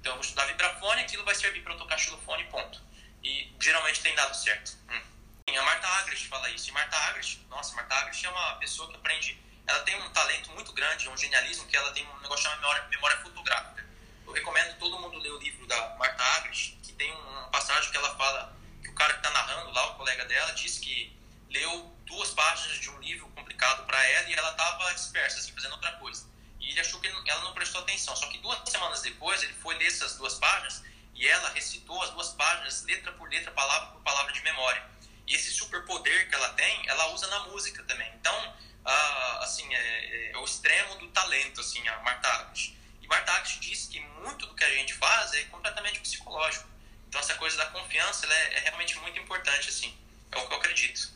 [0.00, 2.80] Então eu vou estudar vibrafone, aquilo vai servir para eu tocar xilofone, ponto.
[3.22, 4.76] E geralmente tem dado certo.
[4.90, 5.02] Hum.
[5.56, 6.68] A Marta Agrest fala isso.
[6.68, 9.40] E Marta Agrest, nossa, Marta Agrest é uma pessoa que aprende.
[9.66, 12.86] Ela tem um talento muito grande, um genialismo, que ela tem um negócio chamado memória,
[12.88, 13.86] memória fotográfica.
[14.26, 17.96] Eu recomendo todo mundo ler o livro da Marta Agrest, que tem uma passagem que
[17.96, 18.54] ela fala
[18.94, 21.12] o cara que está narrando lá, o colega dela, disse que
[21.50, 25.72] leu duas páginas de um livro complicado para ela e ela estava dispersa, assim, fazendo
[25.72, 26.24] outra coisa.
[26.60, 28.14] E ele achou que ela não prestou atenção.
[28.14, 32.10] Só que duas semanas depois, ele foi ler essas duas páginas e ela recitou as
[32.10, 34.82] duas páginas, letra por letra, palavra por palavra de memória.
[35.26, 38.10] E esse superpoder que ela tem, ela usa na música também.
[38.14, 42.52] Então, ah, assim, é, é, o extremo do talento, assim, a Marta.
[43.02, 46.73] E Marta Agnes diz que muito do que a gente faz é completamente psicológico.
[47.14, 49.94] Então, essa coisa da confiança, é, é realmente muito importante, assim.
[50.32, 51.14] É o que eu acredito.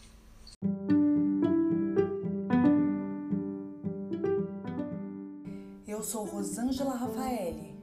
[5.89, 7.75] Eu sou Rosângela Rafaeli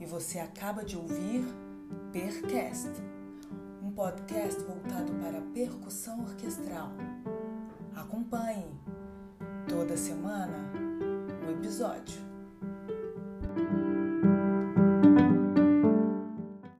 [0.00, 1.44] e você acaba de ouvir
[2.12, 2.90] Percast,
[3.80, 6.90] um podcast voltado para a percussão orquestral.
[7.94, 8.76] Acompanhe
[9.68, 10.58] toda semana
[11.46, 12.20] um episódio.